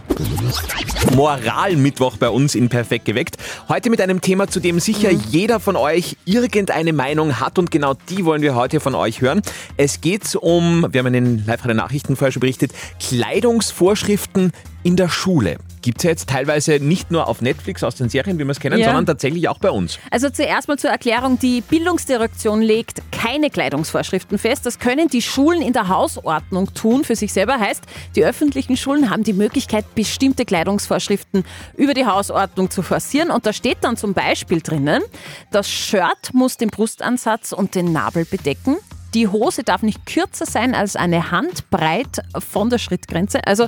Moralmittwoch 1.18 2.16
bei 2.16 2.30
uns 2.30 2.56
in 2.56 2.70
Perfekt 2.70 3.04
geweckt. 3.04 3.36
Heute 3.68 3.90
mit 3.90 4.00
einem 4.00 4.22
Thema, 4.22 4.48
zu 4.48 4.62
dem 4.62 4.80
sicher 4.80 5.12
jeder 5.12 5.60
von 5.60 5.76
euch 5.76 6.16
irgendeine 6.24 6.94
Meinung 6.94 7.42
hat 7.42 7.60
und 7.60 7.72
genau 7.72 7.94
die 8.08 8.24
wollen 8.24 8.42
wir 8.42 8.56
heute 8.56 8.80
von 8.80 8.96
euch 8.96 9.20
hören. 9.20 9.42
Es 9.76 10.00
geht 10.00 10.34
um, 10.34 10.88
wir 10.90 11.00
haben 11.00 11.14
in 11.14 11.26
den 11.26 11.46
Live-Radio-Nachrichten 11.46 12.16
vorher 12.16 12.32
schon 12.32 12.40
berichtet, 12.40 12.72
Kleidungsvorschriften 13.02 14.54
in 14.84 14.96
der 14.96 15.10
Schule. 15.10 15.58
Gibt 15.86 16.00
es 16.00 16.04
ja 16.04 16.10
jetzt 16.10 16.28
teilweise 16.28 16.80
nicht 16.80 17.12
nur 17.12 17.28
auf 17.28 17.42
Netflix 17.44 17.84
aus 17.84 17.94
den 17.94 18.10
Serien, 18.10 18.40
wie 18.40 18.44
wir 18.44 18.50
es 18.50 18.60
kennen, 18.60 18.80
Ja. 18.80 18.88
sondern 18.88 19.06
tatsächlich 19.06 19.48
auch 19.50 19.60
bei 19.60 19.70
uns. 19.70 20.00
Also 20.10 20.32
zuerst 20.32 20.68
mal 20.68 20.80
zur 20.80 20.90
Erklärung, 20.90 21.38
die 21.38 21.62
Bildungsdirektion 21.62 22.64
legt 22.64 23.04
keine 23.12 23.52
Kleidungsvorschriften 23.52 24.40
fest. 24.40 24.66
Das 24.66 24.80
können 24.80 25.10
die 25.10 25.22
Schulen 25.22 25.62
in 25.62 25.74
der 25.74 25.88
Hausordnung 25.88 26.74
tun 26.74 27.04
für 27.04 27.16
sich 27.16 27.32
selber. 27.32 27.60
Heißt, 27.60 27.84
die 28.16 28.26
öffentlichen 28.26 28.78
Schulen 28.78 29.12
haben 29.12 29.24
die 29.24 29.34
Möglichkeit, 29.34 29.86
bestimmte 29.94 30.44
Kleidungsvorschriften 30.44 31.46
über 31.78 31.94
die 31.94 32.08
Hausordnung 32.08 32.72
zu 32.72 32.82
forcieren. 32.82 33.30
Und 33.30 33.46
da 33.46 33.54
steht 33.54 33.78
dann 33.82 33.96
zum 33.96 34.16
Beispiel 34.16 34.62
drinnen, 34.62 35.04
das 35.52 35.70
Shirt 35.70 36.34
muss 36.34 36.58
den 36.58 36.70
Brustansatz 36.70 37.52
und 37.52 37.76
den 37.76 37.92
Nabel 37.94 38.26
bedecken. 38.26 38.78
Die 39.14 39.28
Hose 39.28 39.64
darf 39.64 39.82
nicht 39.82 40.06
kürzer 40.08 40.46
sein 40.46 40.76
als 40.76 40.96
eine 40.98 41.32
Handbreit 41.32 42.22
von 42.38 42.70
der 42.70 42.80
Schrittgrenze. 42.80 43.46
Also 43.48 43.68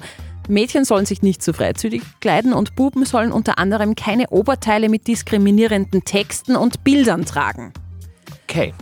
Mädchen 0.49 0.85
sollen 0.85 1.05
sich 1.05 1.21
nicht 1.21 1.41
zu 1.41 1.53
freizügig 1.53 2.01
kleiden 2.19 2.53
und 2.53 2.75
Buben 2.75 3.05
sollen 3.05 3.31
unter 3.31 3.59
anderem 3.59 3.95
keine 3.95 4.29
Oberteile 4.29 4.89
mit 4.89 5.07
diskriminierenden 5.07 6.03
Texten 6.05 6.55
und 6.55 6.83
Bildern 6.83 7.25
tragen. 7.25 7.73
Okay. 8.43 8.73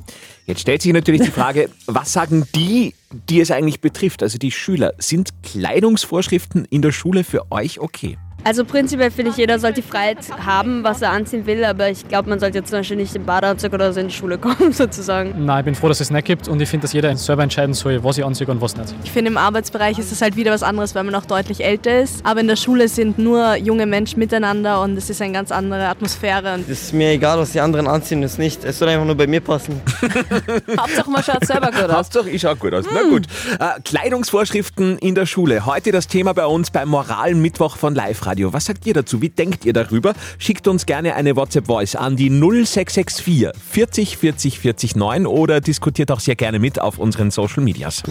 Jetzt 0.45 0.61
stellt 0.61 0.83
sich 0.83 0.93
natürlich 0.93 1.21
die 1.21 1.31
Frage, 1.31 1.69
was 1.87 2.13
sagen 2.13 2.47
die, 2.55 2.93
die 3.29 3.41
es 3.41 3.49
eigentlich 3.49 3.81
betrifft, 3.81 4.21
also 4.21 4.37
die 4.37 4.51
Schüler? 4.51 4.93
Sind 4.99 5.31
Kleidungsvorschriften 5.41 6.65
in 6.65 6.81
der 6.81 6.91
Schule 6.91 7.23
für 7.23 7.51
euch 7.51 7.79
okay? 7.79 8.17
Also 8.47 8.63
prinzipiell 8.63 9.09
finde 9.09 9.31
ich, 9.31 9.37
jeder 9.37 9.57
sollte 9.57 9.81
die 9.81 9.87
Freiheit 9.87 10.19
haben, 10.45 10.83
was 10.83 11.01
er 11.01 11.09
anziehen 11.09 11.47
will, 11.47 11.65
aber 11.65 11.89
ich 11.89 12.07
glaube, 12.07 12.29
man 12.29 12.39
sollte 12.39 12.59
jetzt 12.59 12.69
zum 12.69 12.77
Beispiel 12.77 12.95
nicht 12.95 13.15
im 13.15 13.25
Badeanzug 13.25 13.73
oder 13.73 13.91
so 13.91 13.99
in 13.99 14.09
die 14.09 14.13
Schule 14.13 14.37
kommen, 14.45 14.71
sozusagen. 14.71 15.33
Nein, 15.43 15.61
ich 15.61 15.65
bin 15.65 15.73
froh, 15.73 15.87
dass 15.87 15.99
es 15.99 16.11
nicht 16.11 16.25
gibt 16.25 16.47
und 16.47 16.61
ich 16.61 16.69
finde, 16.69 16.83
dass 16.83 16.93
jeder 16.93 17.17
selber 17.17 17.41
entscheiden 17.41 17.73
soll, 17.73 18.03
was 18.03 18.19
ich 18.19 18.23
anziehe 18.23 18.45
und 18.45 18.61
was 18.61 18.77
nicht. 18.77 18.93
Ich 19.03 19.11
finde, 19.11 19.31
im 19.31 19.37
Arbeitsbereich 19.37 19.97
ist 19.97 20.11
es 20.11 20.21
halt 20.21 20.35
wieder 20.35 20.51
was 20.51 20.61
anderes, 20.61 20.93
weil 20.93 21.03
man 21.05 21.15
auch 21.15 21.25
deutlich 21.25 21.63
älter 21.65 22.01
ist. 22.01 22.23
Aber 22.23 22.39
in 22.39 22.47
der 22.47 22.55
Schule 22.55 22.87
sind 22.87 23.17
nur 23.17 23.55
junge 23.55 23.87
Menschen 23.87 24.19
miteinander 24.19 24.79
und 24.83 24.95
es 24.95 25.09
ist 25.09 25.23
eine 25.23 25.33
ganz 25.33 25.51
andere 25.51 25.87
Atmosphäre. 25.87 26.59
Es 26.69 26.83
ist 26.83 26.93
mir 26.93 27.13
egal, 27.13 27.39
was 27.39 27.51
die 27.51 27.61
anderen 27.61 27.87
anziehen, 27.87 28.21
ist 28.21 28.37
nicht. 28.37 28.63
Es 28.63 28.77
soll 28.77 28.89
einfach 28.89 29.07
nur 29.07 29.15
bei 29.15 29.25
mir 29.25 29.41
passen. 29.41 29.81
Hauptsache, 30.79 31.09
man 31.09 31.23
schaut 31.23 31.43
selber 31.47 31.71
gut 31.71 31.85
aus. 31.85 31.93
Hauptsache, 31.93 32.29
ich 32.29 32.41
schau 32.41 32.55
gut 32.55 32.75
aus. 32.75 32.85
Na 32.93 33.01
gut. 33.09 33.23
Äh, 33.59 33.81
Kleidungsvorschriften 33.83 34.99
in 34.99 35.15
der 35.15 35.25
Schule. 35.25 35.65
Heute 35.65 35.91
das 35.91 36.07
Thema 36.07 36.33
bei 36.33 36.45
uns 36.45 36.69
beim 36.69 36.89
Moralmittwoch 36.89 37.77
von 37.77 37.95
Live 37.95 38.23
Radio. 38.27 38.34
Was 38.43 38.65
sagt 38.65 38.85
ihr 38.85 38.93
dazu? 38.93 39.21
Wie 39.21 39.29
denkt 39.29 39.65
ihr 39.65 39.73
darüber? 39.73 40.13
Schickt 40.37 40.67
uns 40.67 40.85
gerne 40.85 41.15
eine 41.15 41.35
WhatsApp-Voice 41.35 41.95
an 41.95 42.15
die 42.15 42.29
0664 42.29 43.51
40 43.71 44.17
40 44.17 44.59
40 44.59 44.95
9 44.95 45.25
oder 45.25 45.61
diskutiert 45.61 46.11
auch 46.11 46.19
sehr 46.19 46.35
gerne 46.35 46.59
mit 46.59 46.79
auf 46.79 46.97
unseren 46.97 47.31
Social 47.31 47.63
Medias. 47.63 48.03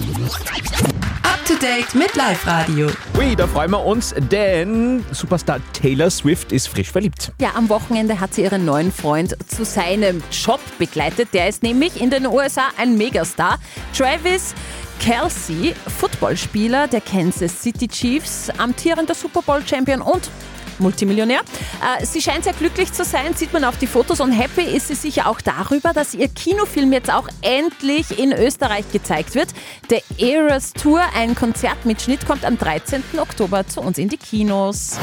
Up 1.22 1.44
to 1.46 1.54
date 1.54 1.94
mit 1.94 2.14
Live 2.16 2.46
Radio. 2.46 2.90
Ui, 3.18 3.36
da 3.36 3.46
freuen 3.46 3.70
wir 3.70 3.84
uns, 3.84 4.14
denn 4.30 5.04
Superstar 5.10 5.60
Taylor 5.72 6.10
Swift 6.10 6.52
ist 6.52 6.68
frisch 6.68 6.90
verliebt. 6.90 7.32
Ja, 7.40 7.50
am 7.54 7.68
Wochenende 7.68 8.20
hat 8.20 8.34
sie 8.34 8.42
ihren 8.42 8.64
neuen 8.64 8.92
Freund 8.92 9.36
zu 9.48 9.64
seinem 9.64 10.22
Job 10.30 10.60
begleitet. 10.78 11.28
Der 11.32 11.48
ist 11.48 11.62
nämlich 11.62 12.00
in 12.00 12.10
den 12.10 12.26
USA 12.26 12.68
ein 12.76 12.96
Megastar. 12.96 13.58
Travis 13.96 14.54
Kelsey, 15.00 15.74
Footballspieler 15.98 16.88
der 16.88 17.00
Kansas 17.00 17.62
City 17.62 17.88
Chiefs, 17.88 18.50
amtierender 18.58 19.14
Super 19.14 19.42
Bowl 19.42 19.62
Champion 19.66 20.00
und 20.00 20.30
Multimillionär. 20.78 21.40
Äh, 22.00 22.04
sie 22.04 22.20
scheint 22.20 22.44
sehr 22.44 22.52
glücklich 22.52 22.92
zu 22.92 23.04
sein, 23.04 23.34
sieht 23.34 23.52
man 23.52 23.64
auf 23.64 23.78
die 23.78 23.86
Fotos 23.86 24.20
und 24.20 24.32
happy 24.32 24.62
ist 24.62 24.88
sie 24.88 24.94
sicher 24.94 25.28
auch 25.28 25.40
darüber, 25.40 25.92
dass 25.92 26.14
ihr 26.14 26.28
Kinofilm 26.28 26.92
jetzt 26.92 27.12
auch 27.12 27.28
endlich 27.42 28.18
in 28.18 28.32
Österreich 28.32 28.90
gezeigt 28.92 29.34
wird. 29.34 29.48
Der 29.90 30.02
Eras 30.18 30.72
Tour, 30.72 31.02
ein 31.16 31.34
Konzertmitschnitt, 31.34 32.26
kommt 32.26 32.44
am 32.44 32.58
13. 32.58 33.02
Oktober 33.18 33.66
zu 33.66 33.80
uns 33.80 33.98
in 33.98 34.08
die 34.08 34.16
Kinos. 34.16 34.98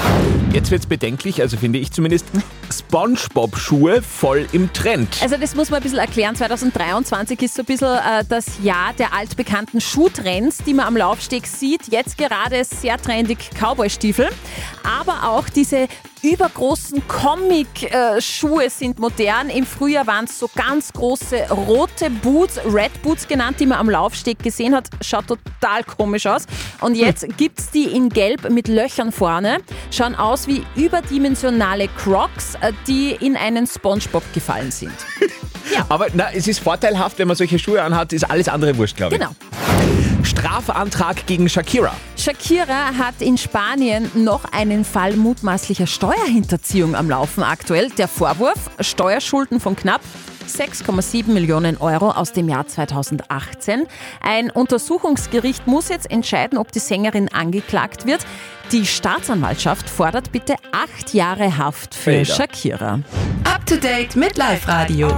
Jetzt 0.53 0.71
wird's 0.71 0.85
bedenklich, 0.85 1.41
also 1.41 1.57
finde 1.57 1.79
ich 1.79 1.91
zumindest, 1.91 2.25
Spongebob-Schuhe 2.71 4.01
voll 4.01 4.47
im 4.51 4.71
Trend. 4.73 5.17
Also 5.21 5.37
das 5.37 5.55
muss 5.55 5.69
man 5.69 5.79
ein 5.79 5.83
bisschen 5.83 5.99
erklären. 5.99 6.35
2023 6.35 7.41
ist 7.41 7.55
so 7.55 7.61
ein 7.61 7.65
bisschen 7.65 7.87
äh, 7.87 8.23
das 8.27 8.45
Jahr 8.63 8.93
der 8.97 9.13
altbekannten 9.13 9.81
Schuhtrends, 9.81 10.59
die 10.65 10.73
man 10.73 10.87
am 10.87 10.97
Laufsteg 10.97 11.47
sieht. 11.47 11.87
Jetzt 11.89 12.17
gerade 12.17 12.63
sehr 12.63 12.97
trendig 12.97 13.49
Cowboy-Stiefel, 13.59 14.29
aber 14.83 15.29
auch 15.29 15.49
diese 15.61 15.87
übergroßen 16.23 17.07
Comic-Schuhe 17.07 18.67
sind 18.71 18.97
modern. 18.97 19.49
Im 19.49 19.63
Frühjahr 19.63 20.07
waren 20.07 20.25
es 20.25 20.39
so 20.39 20.49
ganz 20.55 20.91
große 20.91 21.49
rote 21.51 22.09
Boots, 22.09 22.59
Red 22.65 22.99
Boots 23.03 23.27
genannt, 23.27 23.59
die 23.59 23.67
man 23.67 23.77
am 23.77 23.87
Laufsteg 23.87 24.39
gesehen 24.39 24.73
hat. 24.73 24.89
Schaut 25.01 25.27
total 25.27 25.83
komisch 25.83 26.25
aus. 26.25 26.47
Und 26.79 26.95
jetzt 26.95 27.27
gibt 27.37 27.59
es 27.59 27.69
die 27.69 27.83
in 27.83 28.09
Gelb 28.09 28.49
mit 28.49 28.67
Löchern 28.67 29.11
vorne. 29.11 29.59
Schauen 29.91 30.15
aus 30.15 30.47
wie 30.47 30.63
überdimensionale 30.75 31.89
Crocs, 31.89 32.55
äh, 32.61 32.73
die 32.87 33.11
in 33.11 33.37
einen 33.37 33.67
Spongebob 33.67 34.23
gefallen 34.33 34.71
sind. 34.71 34.93
Aber 35.89 36.07
na, 36.13 36.31
es 36.33 36.47
ist 36.47 36.59
vorteilhaft, 36.59 37.19
wenn 37.19 37.27
man 37.27 37.37
solche 37.37 37.59
Schuhe 37.59 37.83
anhat, 37.83 38.13
ist 38.13 38.23
alles 38.23 38.47
andere 38.47 38.75
wurscht, 38.77 38.97
glaube 38.97 39.15
ich. 39.15 39.21
Genau. 39.21 39.35
Strafantrag 40.25 41.25
gegen 41.25 41.49
Shakira. 41.49 41.93
Shakira 42.17 42.97
hat 42.97 43.21
in 43.21 43.37
Spanien 43.37 44.09
noch 44.13 44.45
einen 44.51 44.85
Fall 44.85 45.15
mutmaßlicher 45.15 45.87
Steuerhinterziehung 45.87 46.95
am 46.95 47.09
Laufen 47.09 47.43
aktuell. 47.43 47.89
Der 47.91 48.07
Vorwurf, 48.07 48.69
Steuerschulden 48.79 49.59
von 49.59 49.75
knapp 49.75 50.01
6,7 50.47 51.31
Millionen 51.31 51.77
Euro 51.77 52.11
aus 52.11 52.33
dem 52.33 52.49
Jahr 52.49 52.67
2018. 52.67 53.83
Ein 54.21 54.49
Untersuchungsgericht 54.49 55.67
muss 55.67 55.89
jetzt 55.89 56.11
entscheiden, 56.11 56.57
ob 56.57 56.71
die 56.71 56.79
Sängerin 56.79 57.29
angeklagt 57.31 58.05
wird. 58.05 58.25
Die 58.71 58.85
Staatsanwaltschaft 58.85 59.89
fordert 59.89 60.31
bitte 60.31 60.55
acht 60.71 61.13
Jahre 61.13 61.57
Haft 61.57 61.95
für 61.95 62.11
Alter. 62.11 62.33
Shakira. 62.33 62.99
Up 63.43 63.65
to 63.65 63.75
date 63.75 64.15
mit 64.15 64.37
Live 64.37 64.67
Radio. 64.67 65.09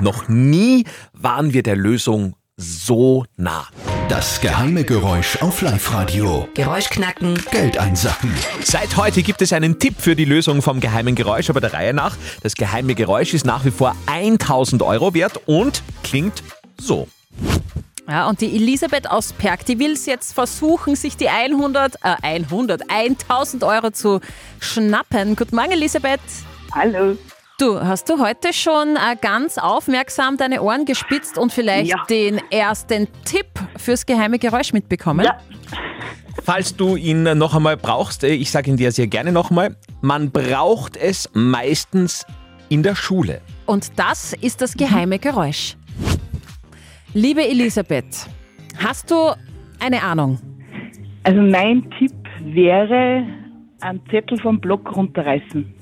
Noch 0.00 0.28
nie 0.28 0.84
waren 1.12 1.52
wir 1.52 1.62
der 1.62 1.76
Lösung 1.76 2.34
so 2.62 3.24
nah. 3.36 3.66
Das 4.08 4.40
geheime 4.40 4.84
Geräusch 4.84 5.42
auf 5.42 5.62
Live-Radio. 5.62 6.48
Geräusch 6.54 6.90
knacken. 6.90 7.42
Geld 7.50 7.76
einsacken. 7.76 8.32
Seit 8.62 8.96
heute 8.96 9.22
gibt 9.22 9.42
es 9.42 9.52
einen 9.52 9.78
Tipp 9.78 9.96
für 9.98 10.14
die 10.14 10.24
Lösung 10.24 10.62
vom 10.62 10.80
geheimen 10.80 11.14
Geräusch, 11.14 11.50
aber 11.50 11.60
der 11.60 11.72
Reihe 11.72 11.92
nach. 11.92 12.16
Das 12.42 12.54
geheime 12.54 12.94
Geräusch 12.94 13.34
ist 13.34 13.44
nach 13.44 13.64
wie 13.64 13.70
vor 13.70 13.96
1000 14.06 14.82
Euro 14.82 15.14
wert 15.14 15.40
und 15.46 15.82
klingt 16.04 16.42
so. 16.80 17.08
Ja, 18.08 18.28
und 18.28 18.40
die 18.40 18.54
Elisabeth 18.54 19.10
aus 19.10 19.32
Perg, 19.32 19.64
die 19.64 19.78
will 19.78 19.92
es 19.92 20.06
jetzt 20.06 20.32
versuchen, 20.32 20.96
sich 20.96 21.16
die 21.16 21.28
100, 21.28 21.96
äh, 22.02 22.16
100, 22.22 22.82
1000 22.88 23.64
Euro 23.64 23.90
zu 23.90 24.20
schnappen. 24.60 25.36
Guten 25.36 25.56
Morgen, 25.56 25.72
Elisabeth. 25.72 26.20
Hallo. 26.72 27.16
Du, 27.58 27.78
hast 27.80 28.08
du 28.08 28.18
heute 28.18 28.52
schon 28.52 28.96
äh, 28.96 29.16
ganz 29.20 29.56
aufmerksam 29.58 30.36
deine 30.36 30.62
Ohren 30.62 30.84
gespitzt 30.84 31.38
und 31.38 31.52
vielleicht 31.52 31.90
Ja. 31.90 32.04
den 32.08 32.40
ersten 32.50 33.06
Tipp 33.24 33.46
fürs 33.76 34.04
geheime 34.06 34.38
Geräusch 34.38 34.72
mitbekommen? 34.72 35.24
Ja. 35.24 35.38
Falls 36.42 36.74
du 36.74 36.96
ihn 36.96 37.22
noch 37.22 37.54
einmal 37.54 37.76
brauchst, 37.76 38.24
äh, 38.24 38.28
ich 38.34 38.50
sage 38.50 38.70
ihn 38.70 38.76
dir 38.76 38.90
sehr 38.90 39.06
gerne 39.06 39.30
nochmal, 39.30 39.76
man 40.00 40.30
braucht 40.32 40.96
es 40.96 41.30
meistens 41.34 42.26
in 42.68 42.82
der 42.82 42.96
Schule. 42.96 43.40
Und 43.66 43.92
das 43.96 44.32
ist 44.32 44.60
das 44.60 44.74
geheime 44.74 45.18
Geräusch. 45.18 45.76
Liebe 47.14 47.46
Elisabeth, 47.46 48.26
hast 48.82 49.10
du 49.10 49.30
eine 49.78 50.02
Ahnung? 50.02 50.40
Also 51.22 51.40
mein 51.40 51.88
Tipp 51.98 52.12
wäre, 52.40 53.24
einen 53.82 54.00
Zettel 54.10 54.40
vom 54.40 54.58
Block 54.58 54.96
runterreißen. 54.96 55.72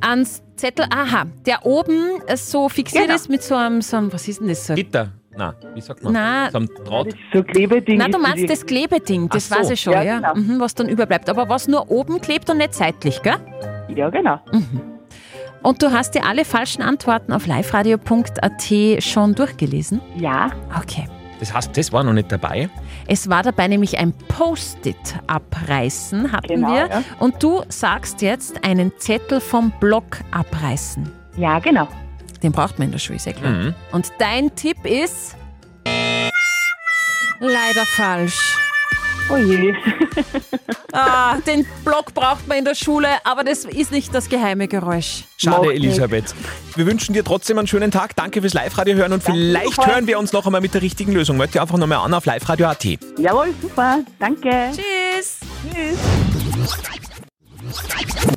Ans 0.00 0.42
Zettel, 0.58 0.86
aha, 0.94 1.24
der 1.46 1.64
oben 1.64 2.20
äh, 2.26 2.36
so 2.36 2.68
fixiert 2.68 3.04
Genau. 3.04 3.14
ist 3.16 3.28
mit 3.30 3.42
so 3.42 3.54
einem, 3.54 3.80
so 3.80 3.96
einem, 3.96 4.12
was 4.12 4.28
ist 4.28 4.40
denn 4.40 4.48
das? 4.48 4.66
So? 4.66 4.74
Gitter. 4.74 5.08
Na, 5.36 5.54
wie 5.74 5.80
sagt 5.80 6.02
man? 6.02 6.12
Na. 6.14 6.50
So 6.50 6.58
ein 6.58 6.68
Draht. 6.84 7.14
So 7.32 7.42
Klebeding. 7.44 7.98
Nein, 7.98 8.10
du 8.10 8.18
meinst 8.18 8.50
das 8.50 8.66
Klebeding, 8.66 9.28
das 9.28 9.48
so. 9.48 9.54
weiß 9.54 9.70
ich 9.70 9.80
schon, 9.80 9.92
Ja, 9.92 10.02
ja. 10.02 10.16
genau. 10.16 10.34
Mhm, 10.34 10.58
was 10.60 10.74
dann 10.74 10.88
überbleibt. 10.88 11.30
Aber 11.30 11.48
was 11.48 11.68
nur 11.68 11.88
oben 11.90 12.20
klebt 12.20 12.50
und 12.50 12.58
nicht 12.58 12.74
seitlich, 12.74 13.22
gell? 13.22 13.36
Ja, 13.94 14.10
genau. 14.10 14.40
Und 15.62 15.82
du 15.82 15.92
hast 15.92 16.14
dir 16.16 16.24
alle 16.26 16.44
falschen 16.44 16.82
Antworten 16.82 17.32
auf 17.32 17.46
liveradio.at 17.46 19.02
schon 19.02 19.34
durchgelesen? 19.36 20.00
Ja. 20.16 20.50
Okay. 20.76 21.06
Das 21.40 21.52
heißt, 21.54 21.76
das 21.76 21.92
war 21.92 22.02
noch 22.04 22.12
nicht 22.12 22.30
dabei. 22.32 22.68
Es 23.06 23.28
war 23.28 23.42
dabei 23.42 23.68
nämlich 23.68 23.98
ein 23.98 24.12
Post-it 24.12 24.96
abreißen, 25.26 26.32
hatten 26.32 26.48
Genau, 26.48 26.68
wir. 26.68 26.88
ja. 26.88 27.02
Und 27.18 27.42
du 27.42 27.62
sagst 27.68 28.22
jetzt 28.22 28.64
einen 28.64 28.92
Zettel 28.98 29.40
vom 29.40 29.72
Block 29.80 30.18
abreißen. 30.32 31.10
Ja, 31.36 31.58
genau. 31.60 31.86
Den 32.42 32.52
braucht 32.52 32.78
man 32.78 32.86
in 32.88 32.92
der 32.92 32.98
Schule, 32.98 33.18
sehr 33.18 33.32
klar. 33.34 33.52
Mhm. 33.52 33.74
Und 33.92 34.12
dein 34.18 34.54
Tipp 34.54 34.84
ist 34.84 35.36
leider 37.40 37.84
falsch. 37.86 38.56
Oh 39.30 39.36
je. 39.36 39.74
Ah, 40.92 41.36
den 41.46 41.66
Block 41.84 42.14
braucht 42.14 42.48
man 42.48 42.58
in 42.58 42.64
der 42.64 42.74
Schule, 42.74 43.08
aber 43.22 43.44
das 43.44 43.66
ist 43.66 43.92
nicht 43.92 44.12
das 44.14 44.28
geheime 44.28 44.68
Geräusch. 44.68 45.24
Schade, 45.36 45.72
Elisabeth. 45.72 46.34
Wir 46.76 46.86
wünschen 46.86 47.12
dir 47.12 47.22
trotzdem 47.22 47.58
einen 47.58 47.68
schönen 47.68 47.90
Tag. 47.90 48.16
Danke 48.16 48.40
fürs 48.40 48.54
Live-Radio 48.54 48.96
hören 48.96 49.12
und 49.12 49.22
vielleicht 49.22 49.86
hören 49.86 50.06
wir 50.06 50.18
uns 50.18 50.32
noch 50.32 50.46
einmal 50.46 50.62
mit 50.62 50.72
der 50.74 50.80
richtigen 50.82 51.12
Lösung. 51.12 51.36
Meld 51.36 51.52
dich 51.52 51.60
einfach 51.60 51.76
nochmal 51.76 51.98
an 51.98 52.14
auf 52.14 52.24
liveradio.at. 52.24 52.84
Jawohl, 53.18 53.54
super. 53.60 53.98
Danke. 54.18 54.72
Tschüss. 54.72 55.38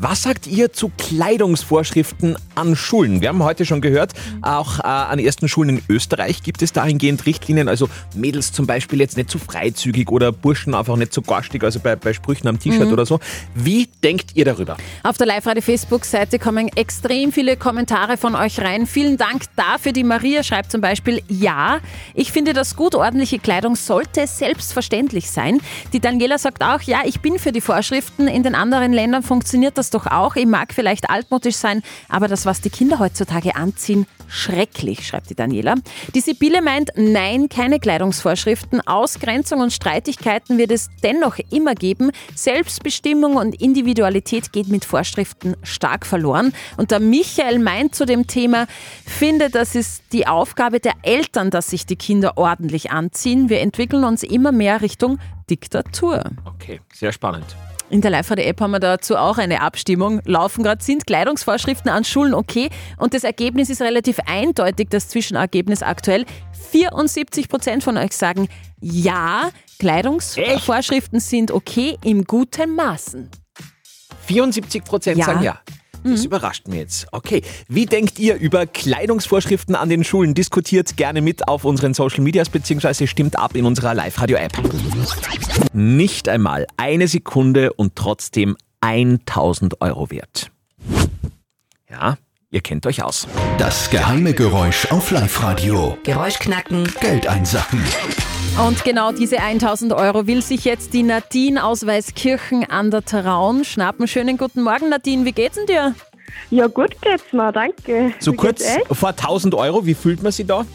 Was 0.02 0.24
sagt 0.24 0.48
ihr 0.48 0.74
zu 0.74 0.92
Kleidungsvorschriften 0.98 2.38
an 2.56 2.76
Schulen? 2.76 3.22
Wir 3.22 3.30
haben 3.30 3.44
heute 3.44 3.66
schon 3.66 3.82
gehört, 3.82 4.14
auch 4.42 4.80
äh, 4.80 4.84
an 4.84 5.20
ersten 5.20 5.48
Schulen 5.48 5.78
in 5.78 5.82
Österreich 5.90 6.44
gibt 6.44 6.62
es 6.62 6.74
dahingehend 6.74 7.26
Richtlinien. 7.26 7.68
Also 7.70 7.88
Mädels 8.16 8.52
zum 8.52 8.68
Beispiel 8.68 9.00
jetzt 9.00 9.18
nicht 9.18 9.30
zu 9.30 9.40
freizügig 9.40 10.10
oder 10.10 10.32
Burschen 10.32 10.74
einfach 10.76 10.96
nicht 10.96 11.14
zu 11.14 11.22
garstig, 11.22 11.64
also 11.64 11.80
bei, 11.80 11.96
bei 11.96 12.14
Sprüchen 12.14 12.48
am 12.48 12.60
T-Shirt 12.60 12.88
Mhm. 12.88 12.94
oder 12.94 13.06
so. 13.06 13.20
Wie 13.56 13.88
denkt 14.04 14.32
ihr 14.36 14.46
darüber? 14.46 14.78
Auf 15.04 15.18
der 15.18 15.28
Live-Radio-Facebook-Seite 15.28 16.40
kommen 16.40 16.68
extrem 16.76 17.32
viele 17.32 17.58
Kommentare 17.58 18.18
von 18.18 18.36
euch 18.36 18.60
rein. 18.60 18.88
Vielen 18.88 19.18
Dank 19.18 19.44
dafür. 19.56 19.92
Die 19.94 20.04
Maria 20.04 20.44
schreibt 20.44 20.72
zum 20.72 20.82
Beispiel, 20.82 21.22
ja, 21.28 21.80
ich 22.14 22.32
finde, 22.32 22.54
das 22.54 22.76
gut 22.76 22.96
ordentliche 22.96 23.40
Kleidung 23.40 23.76
sollte 23.76 24.26
selbstverständlich 24.28 25.30
sein. 25.32 25.60
Die 25.94 26.00
Daniela 26.00 26.38
sagt 26.38 26.64
auch, 26.64 26.82
ja, 26.82 27.02
ich 27.06 27.20
bin 27.22 27.40
für 27.40 27.52
die 27.52 27.62
Vorschriften. 27.62 28.28
In 28.28 28.44
den 28.44 28.56
anderen 28.56 28.94
Ländern 28.94 29.21
funktioniert 29.24 29.78
das 29.78 29.90
doch 29.90 30.08
auch. 30.08 30.36
Ich 30.36 30.46
mag 30.46 30.74
vielleicht 30.74 31.10
altmodisch 31.10 31.56
sein, 31.56 31.82
aber 32.10 32.28
das, 32.28 32.46
was 32.46 32.62
die 32.62 32.70
Kinder 32.70 33.00
heutzutage 33.00 33.56
anziehen, 33.56 34.06
schrecklich, 34.28 35.06
schreibt 35.06 35.30
die 35.30 35.36
Daniela. 35.36 35.76
Die 36.16 36.22
Sibylle 36.22 36.62
meint, 36.62 36.92
nein, 36.96 37.50
keine 37.50 37.80
Kleidungsvorschriften. 37.80 38.82
Ausgrenzung 38.88 39.60
und 39.60 39.74
Streitigkeiten 39.74 40.58
wird 40.58 40.72
es 40.72 40.90
dennoch 41.04 41.38
immer 41.52 41.76
geben. 41.76 42.12
Selbstbestimmung 42.34 43.36
und 43.36 43.62
Individualität 43.62 44.54
geht 44.54 44.70
mit 44.70 44.86
Vorschriften 44.86 45.56
stark 45.64 46.06
verloren. 46.06 46.54
Und 46.78 46.92
der 46.92 47.00
Michael 47.00 47.60
meint 47.60 47.96
zu 47.96 48.06
dem 48.06 48.28
Thema, 48.28 48.68
finde, 49.06 49.50
das 49.50 49.76
ist 49.76 50.04
die 50.14 50.28
Aufgabe 50.28 50.80
der 50.80 50.94
Eltern, 51.04 51.50
dass 51.50 51.70
sich 51.70 51.86
die 51.86 51.98
Kinder 51.98 52.38
ordentlich 52.38 52.92
anziehen. 52.92 53.50
Wir 53.50 53.60
entwickeln 53.60 54.04
uns 54.04 54.24
immer 54.24 54.52
mehr 54.52 54.82
Richtung 54.82 55.20
Diktatur. 55.50 56.24
Okay, 56.46 56.80
sehr 56.94 57.12
spannend. 57.12 57.56
In 57.92 58.00
der 58.00 58.10
Live-Radio-App 58.12 58.62
haben 58.62 58.72
wir 58.72 58.80
dazu 58.80 59.18
auch 59.18 59.38
eine 59.38 59.60
Abstimmung 59.62 60.22
laufen 60.24 60.64
gerade. 60.64 60.82
Sind 60.82 61.06
Kleidungsvorschriften 61.06 61.92
an 61.92 62.06
Schulen 62.06 62.34
okay? 62.34 62.70
Und 62.96 63.14
das 63.14 63.26
Ergebnis 63.26 63.70
ist 63.70 63.82
relativ 63.82 64.18
eindeutig, 64.28 64.88
das 64.90 65.10
Zwischenergebnis 65.10 65.84
aktuell. 65.84 66.26
74 66.72 67.50
Prozent 67.50 67.84
von 67.84 67.98
euch 67.98 68.14
sagen, 68.14 68.48
ja, 68.80 69.50
Kleidungsvorschriften 69.80 71.20
sind 71.20 71.52
okay 71.52 71.98
im 72.02 72.24
guten 72.24 72.76
Maßen. 72.76 73.30
74 74.26 74.86
Prozent 74.86 75.18
Ja. 75.18 75.26
sagen 75.26 75.44
ja. 75.44 75.60
Das 76.04 76.26
überrascht 76.26 76.68
mich 76.68 76.80
jetzt. 76.80 77.08
Okay, 77.12 77.44
wie 77.68 77.86
denkt 77.86 78.20
ihr 78.20 78.36
über 78.36 78.66
Kleidungsvorschriften 78.66 79.76
an 79.76 79.90
den 79.90 80.04
Schulen? 80.04 80.34
Diskutiert 80.34 80.98
gerne 80.98 81.22
mit 81.22 81.48
auf 81.48 81.64
unseren 81.64 81.94
Social 81.94 82.22
Medias 82.22 82.50
beziehungsweise 82.50 83.08
stimmt 83.08 83.38
ab 83.38 83.56
in 83.56 83.66
unserer 83.66 83.94
Live-Radio-App. 83.94 84.54
Nicht 85.74 86.28
einmal 86.28 86.66
eine 86.78 87.08
Sekunde 87.08 87.74
und 87.74 87.96
trotzdem 87.96 88.58
1000 88.82 89.82
Euro 89.82 90.10
wert. 90.10 90.52
Ja, 91.90 92.18
ihr 92.52 92.62
kennt 92.62 92.86
euch 92.86 93.02
aus. 93.02 93.28
Das 93.58 93.90
geheime 93.90 94.34
Geräusch 94.34 94.92
auf 94.92 95.10
Live-Radio. 95.12 95.98
Geräusch 96.04 96.38
knacken. 96.38 96.88
Geld 97.00 97.28
einsacken. 97.28 97.82
Und 98.68 98.84
genau 98.84 99.12
diese 99.14 99.40
1000 99.40 99.94
Euro 99.94 100.28
will 100.28 100.42
sich 100.42 100.66
jetzt 100.66 100.94
die 100.94 101.04
Nadine 101.04 101.64
aus 101.64 101.86
Weißkirchen 101.88 102.70
an 102.70 102.92
der 102.92 103.04
Traun 103.04 103.64
schnappen. 103.64 104.08
Schönen 104.08 104.38
guten 104.38 104.62
Morgen, 104.62 104.90
Nadine. 104.90 105.26
Wie 105.26 105.32
geht's 105.32 105.56
denn 105.56 105.66
dir? 105.66 105.96
Ja, 106.50 106.68
gut 106.68 107.02
geht's 107.02 107.32
mir, 107.32 107.52
danke. 107.52 108.14
So 108.20 108.34
Wie 108.34 108.38
kurz 108.38 108.64
vor 108.92 109.10
1000 109.10 109.56
Euro, 109.56 109.86
wie 109.86 109.94
fühlt 109.94 110.22
man 110.22 110.32
sich 110.32 110.46
da? 110.46 110.66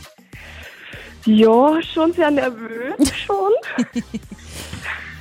Ja, 1.26 1.83
schon 1.83 2.12
sehr 2.12 2.30
nervös, 2.30 2.95
schon. 3.26 3.52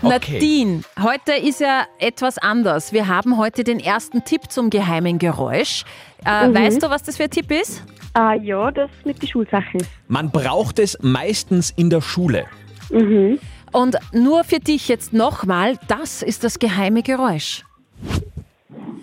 Nadine, 0.10 0.82
heute 1.02 1.34
ist 1.34 1.60
ja 1.62 1.84
etwas 2.00 2.38
anders. 2.38 2.94
Wir 2.94 3.08
haben 3.08 3.38
heute 3.38 3.64
den 3.64 3.80
ersten 3.80 4.24
Tipp 4.24 4.52
zum 4.52 4.70
geheimen 4.70 5.18
Geräusch. 5.20 5.84
Äh, 6.26 6.48
Mhm. 6.48 6.56
Weißt 6.56 6.84
du, 6.84 6.90
was 6.90 7.04
das 7.04 7.18
für 7.18 7.24
ein 7.24 7.30
Tipp 7.32 7.52
ist? 7.52 7.84
Ah, 8.14 8.34
ja, 8.34 8.72
das 8.72 8.90
mit 9.04 9.22
den 9.22 9.28
Schulsachen. 9.30 9.86
Man 10.08 10.30
braucht 10.32 10.80
es 10.80 10.98
meistens 11.02 11.72
in 11.72 11.90
der 11.90 12.02
Schule. 12.02 12.46
Mhm. 12.92 13.40
Und 13.72 13.98
nur 14.14 14.44
für 14.44 14.60
dich 14.60 14.88
jetzt 14.88 15.12
nochmal, 15.12 15.78
das 15.88 16.22
ist 16.22 16.44
das 16.44 16.60
geheime 16.60 17.02
Geräusch. 17.04 17.64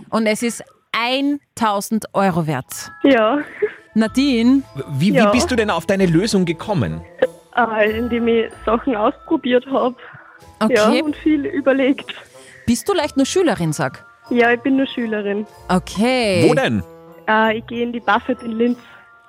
Und 0.09 0.27
es 0.27 0.43
ist 0.43 0.63
1000 0.93 2.07
Euro 2.15 2.47
wert. 2.47 2.91
Ja. 3.03 3.39
Nadine? 3.95 4.63
Wie, 4.93 5.13
wie 5.13 5.17
Ja. 5.17 5.31
bist 5.31 5.51
du 5.51 5.57
denn 5.57 5.69
auf 5.71 5.85
deine 5.87 6.07
Lösung 6.07 6.45
gekommen? 6.47 7.03
Äh, 7.55 7.99
indem 7.99 8.29
ich 8.29 8.47
Sachen 8.65 8.97
ausprobiert 8.97 9.67
habe. 9.67 9.95
Okay. 10.61 10.75
Ja, 10.75 11.05
und 11.05 11.17
viel 11.17 11.47
überlegt. 11.47 12.15
Bist 12.67 12.89
du 12.89 12.95
leicht 12.95 13.17
nur 13.17 13.27
Schülerin, 13.27 13.73
sag? 13.73 14.07
Ja, 14.31 14.53
ich 14.53 14.61
bin 14.61 14.77
nur 14.77 14.87
Schülerin. 14.87 15.47
Okay. 15.69 16.47
Wo 16.49 16.55
denn? 16.55 16.83
Äh, 17.29 17.59
ich 17.59 17.67
gehe 17.67 17.83
in 17.83 17.93
die 17.93 18.01
Buffett 18.01 18.43
in 18.43 18.53
Linz. 18.53 18.79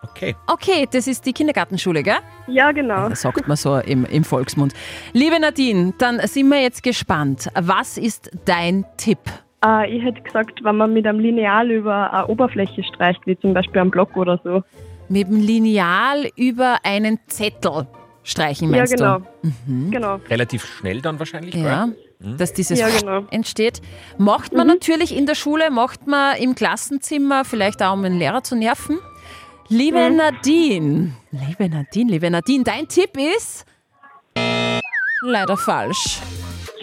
Okay. 0.03 0.36
Okay, 0.48 0.88
das 0.91 1.08
ist 1.08 1.25
die 1.25 1.34
Kindergartenschule, 1.34 2.03
gell? 2.03 2.17
Ja, 2.48 2.72
genau. 2.72 3.10
Das 3.10 3.22
sagt 3.22 3.48
man 3.48 3.58
so 3.58 3.77
im, 3.77 4.05
im 4.05 4.24
Volksmund. 4.24 4.74
Liebe 5.13 5.39
Nadine, 5.39 5.93
dann 5.98 6.20
sind 6.27 6.50
wir 6.50 6.62
jetzt 6.62 6.84
gespannt. 6.84 7.50
Was 7.55 7.98
ist 7.98 8.29
dein 8.46 8.86
Tipp? 8.98 9.20
Äh, 9.65 9.96
ich 9.96 10.03
hätte 10.03 10.22
gesagt, 10.22 10.63
wenn 10.63 10.75
man 10.77 10.93
mit 10.93 11.08
einem 11.08 11.20
Lineal 11.20 11.72
über 11.72 12.13
eine 12.13 12.27
Oberfläche 12.27 12.84
streicht, 12.84 13.22
wie 13.25 13.39
zum 13.39 13.53
Beispiel 13.53 13.82
am 13.82 13.89
Block 13.89 14.15
oder 14.17 14.39
so. 14.43 14.63
Mit 15.10 15.27
dem 15.27 15.39
Lineal 15.39 16.29
über 16.36 16.77
einen 16.84 17.20
Zettel 17.27 17.88
streichen, 18.24 18.70
Ja, 18.72 18.77
meinst 18.77 18.96
genau. 18.96 19.20
du? 19.20 19.53
Mhm. 19.68 19.92
Genau. 19.92 20.20
Relativ 20.30 20.65
schnell 20.65 21.01
dann 21.01 21.20
wahrscheinlich, 21.20 21.56
Ja, 21.56 21.86
gell? 22.20 22.36
dass 22.38 22.53
dieses 22.53 22.80
Ja, 22.80 22.88
genau. 22.89 23.25
entsteht. 23.32 23.82
Macht 24.18 24.53
man 24.53 24.68
natürlich 24.68 25.15
in 25.15 25.25
der 25.25 25.36
Schule, 25.36 25.70
macht 25.72 26.08
man 26.08 26.38
im 26.38 26.56
Klassenzimmer, 26.56 27.44
vielleicht 27.46 27.82
auch 27.84 27.94
um 27.94 28.03
den 28.03 28.18
Lehrer 28.18 28.44
zu 28.44 28.56
nerven. 28.56 29.00
Liebe 29.70 30.10
Mhm. 30.10 30.15
Nadine, 30.18 31.12
liebe 31.32 31.70
Nadine, 31.70 32.12
liebe 32.12 32.30
Nadine, 32.30 32.63
dein 32.63 32.88
Tipp 32.88 33.12
ist 33.38 33.65
leider 35.22 35.56
falsch. 35.58 36.20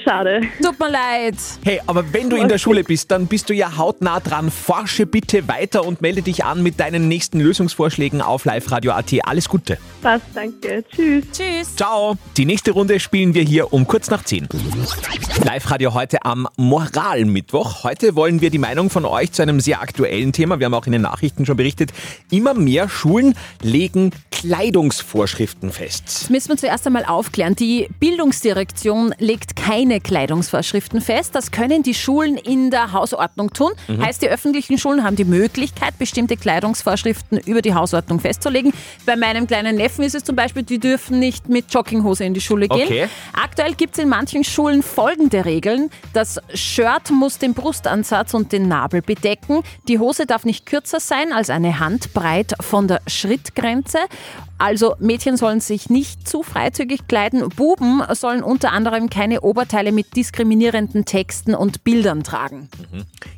Schade. 0.04 0.40
Tut 0.62 0.78
mir 0.78 0.90
leid. 0.90 1.34
Hey, 1.64 1.80
aber 1.86 2.12
wenn 2.12 2.30
du 2.30 2.36
in 2.36 2.48
der 2.48 2.58
Schule 2.58 2.84
bist, 2.84 3.10
dann 3.10 3.26
bist 3.26 3.50
du 3.50 3.54
ja 3.54 3.76
hautnah 3.76 4.20
dran. 4.20 4.50
Forsche 4.50 5.06
bitte 5.06 5.46
weiter 5.48 5.84
und 5.84 6.00
melde 6.00 6.22
dich 6.22 6.44
an 6.44 6.62
mit 6.62 6.80
deinen 6.80 7.08
nächsten 7.08 7.40
Lösungsvorschlägen 7.40 8.22
auf 8.22 8.44
liveradio.at. 8.44 9.12
Alles 9.24 9.48
Gute. 9.48 9.78
Passt, 10.02 10.24
danke. 10.34 10.84
Tschüss. 10.90 11.24
Tschüss. 11.32 11.76
Ciao. 11.76 12.16
Die 12.36 12.46
nächste 12.46 12.70
Runde 12.70 13.00
spielen 13.00 13.34
wir 13.34 13.42
hier 13.42 13.72
um 13.72 13.86
kurz 13.86 14.10
nach 14.10 14.24
10. 14.24 14.48
Live-Radio 15.44 15.94
heute 15.94 16.24
am 16.24 16.48
Moralmittwoch. 16.56 17.84
Heute 17.84 18.14
wollen 18.14 18.40
wir 18.40 18.50
die 18.50 18.58
Meinung 18.58 18.90
von 18.90 19.04
euch 19.04 19.32
zu 19.32 19.42
einem 19.42 19.60
sehr 19.60 19.80
aktuellen 19.82 20.32
Thema. 20.32 20.58
Wir 20.58 20.66
haben 20.66 20.74
auch 20.74 20.86
in 20.86 20.92
den 20.92 21.02
Nachrichten 21.02 21.46
schon 21.46 21.56
berichtet. 21.56 21.92
Immer 22.30 22.54
mehr 22.54 22.88
Schulen 22.88 23.34
legen 23.62 24.12
Kleidungsvorschriften 24.30 25.70
fest. 25.70 26.04
Das 26.06 26.30
müssen 26.30 26.48
wir 26.48 26.56
zuerst 26.56 26.86
einmal 26.86 27.04
aufklären. 27.04 27.56
Die 27.56 27.88
Bildungsdirektion 28.00 29.14
legt 29.18 29.56
keine 29.56 29.89
Kleidungsvorschriften 29.98 31.00
fest. 31.00 31.34
Das 31.34 31.50
können 31.50 31.82
die 31.82 31.94
Schulen 31.94 32.36
in 32.36 32.70
der 32.70 32.92
Hausordnung 32.92 33.52
tun. 33.52 33.72
Mhm. 33.88 34.04
Heißt, 34.04 34.22
die 34.22 34.28
öffentlichen 34.28 34.78
Schulen 34.78 35.02
haben 35.02 35.16
die 35.16 35.24
Möglichkeit, 35.24 35.98
bestimmte 35.98 36.36
Kleidungsvorschriften 36.36 37.38
über 37.38 37.62
die 37.62 37.74
Hausordnung 37.74 38.20
festzulegen. 38.20 38.72
Bei 39.06 39.16
meinem 39.16 39.46
kleinen 39.46 39.76
Neffen 39.76 40.04
ist 40.04 40.14
es 40.14 40.22
zum 40.22 40.36
Beispiel, 40.36 40.62
die 40.62 40.78
dürfen 40.78 41.18
nicht 41.18 41.48
mit 41.48 41.72
Jogginghose 41.74 42.24
in 42.24 42.34
die 42.34 42.40
Schule 42.40 42.68
gehen. 42.68 42.86
Okay. 42.86 43.08
Aktuell 43.32 43.74
gibt 43.74 43.96
es 43.96 44.04
in 44.04 44.08
manchen 44.08 44.44
Schulen 44.44 44.82
folgende 44.82 45.44
Regeln. 45.44 45.90
Das 46.12 46.38
Shirt 46.54 47.10
muss 47.10 47.38
den 47.38 47.54
Brustansatz 47.54 48.34
und 48.34 48.52
den 48.52 48.68
Nabel 48.68 49.02
bedecken. 49.02 49.62
Die 49.88 49.98
Hose 49.98 50.26
darf 50.26 50.44
nicht 50.44 50.66
kürzer 50.66 51.00
sein 51.00 51.32
als 51.32 51.48
eine 51.48 51.80
Handbreit 51.80 52.54
von 52.60 52.86
der 52.86 53.00
Schrittgrenze. 53.06 53.98
Also 54.60 54.94
Mädchen 54.98 55.38
sollen 55.38 55.60
sich 55.60 55.88
nicht 55.88 56.28
zu 56.28 56.42
freizügig 56.42 57.08
kleiden. 57.08 57.48
Buben 57.48 58.02
sollen 58.12 58.42
unter 58.42 58.72
anderem 58.72 59.08
keine 59.08 59.40
Oberteile 59.40 59.79
mit 59.92 60.14
diskriminierenden 60.16 61.04
Texten 61.04 61.54
und 61.54 61.84
Bildern 61.84 62.22
tragen. 62.22 62.68